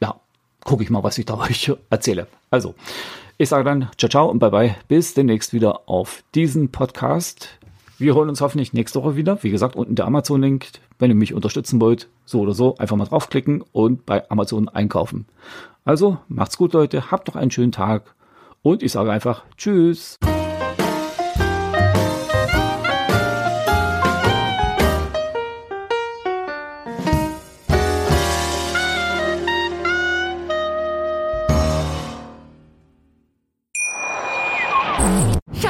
ja, 0.00 0.20
gucke 0.64 0.82
ich 0.82 0.90
mal, 0.90 1.04
was 1.04 1.18
ich 1.18 1.26
da 1.26 1.34
euch 1.38 1.72
erzähle. 1.90 2.26
Also, 2.50 2.74
ich 3.38 3.48
sage 3.48 3.64
dann 3.64 3.88
ciao, 3.96 4.08
ciao 4.08 4.28
und 4.28 4.38
bye 4.38 4.50
bye. 4.50 4.76
Bis 4.88 5.14
demnächst 5.14 5.52
wieder 5.52 5.88
auf 5.88 6.24
diesen 6.34 6.70
Podcast. 6.70 7.61
Wir 8.02 8.16
holen 8.16 8.28
uns 8.28 8.40
hoffentlich 8.40 8.72
nächste 8.72 9.00
Woche 9.00 9.14
wieder. 9.14 9.44
Wie 9.44 9.50
gesagt, 9.50 9.76
unten 9.76 9.94
der 9.94 10.06
Amazon-Link. 10.06 10.66
Wenn 10.98 11.12
ihr 11.12 11.14
mich 11.14 11.34
unterstützen 11.34 11.80
wollt, 11.80 12.08
so 12.24 12.40
oder 12.40 12.52
so, 12.52 12.76
einfach 12.78 12.96
mal 12.96 13.04
draufklicken 13.04 13.62
und 13.70 14.04
bei 14.06 14.28
Amazon 14.28 14.68
einkaufen. 14.68 15.26
Also, 15.84 16.18
macht's 16.26 16.56
gut, 16.58 16.72
Leute. 16.72 17.12
Habt 17.12 17.28
noch 17.28 17.36
einen 17.36 17.52
schönen 17.52 17.70
Tag. 17.70 18.16
Und 18.62 18.82
ich 18.82 18.90
sage 18.90 19.12
einfach 19.12 19.44
Tschüss. 19.56 20.18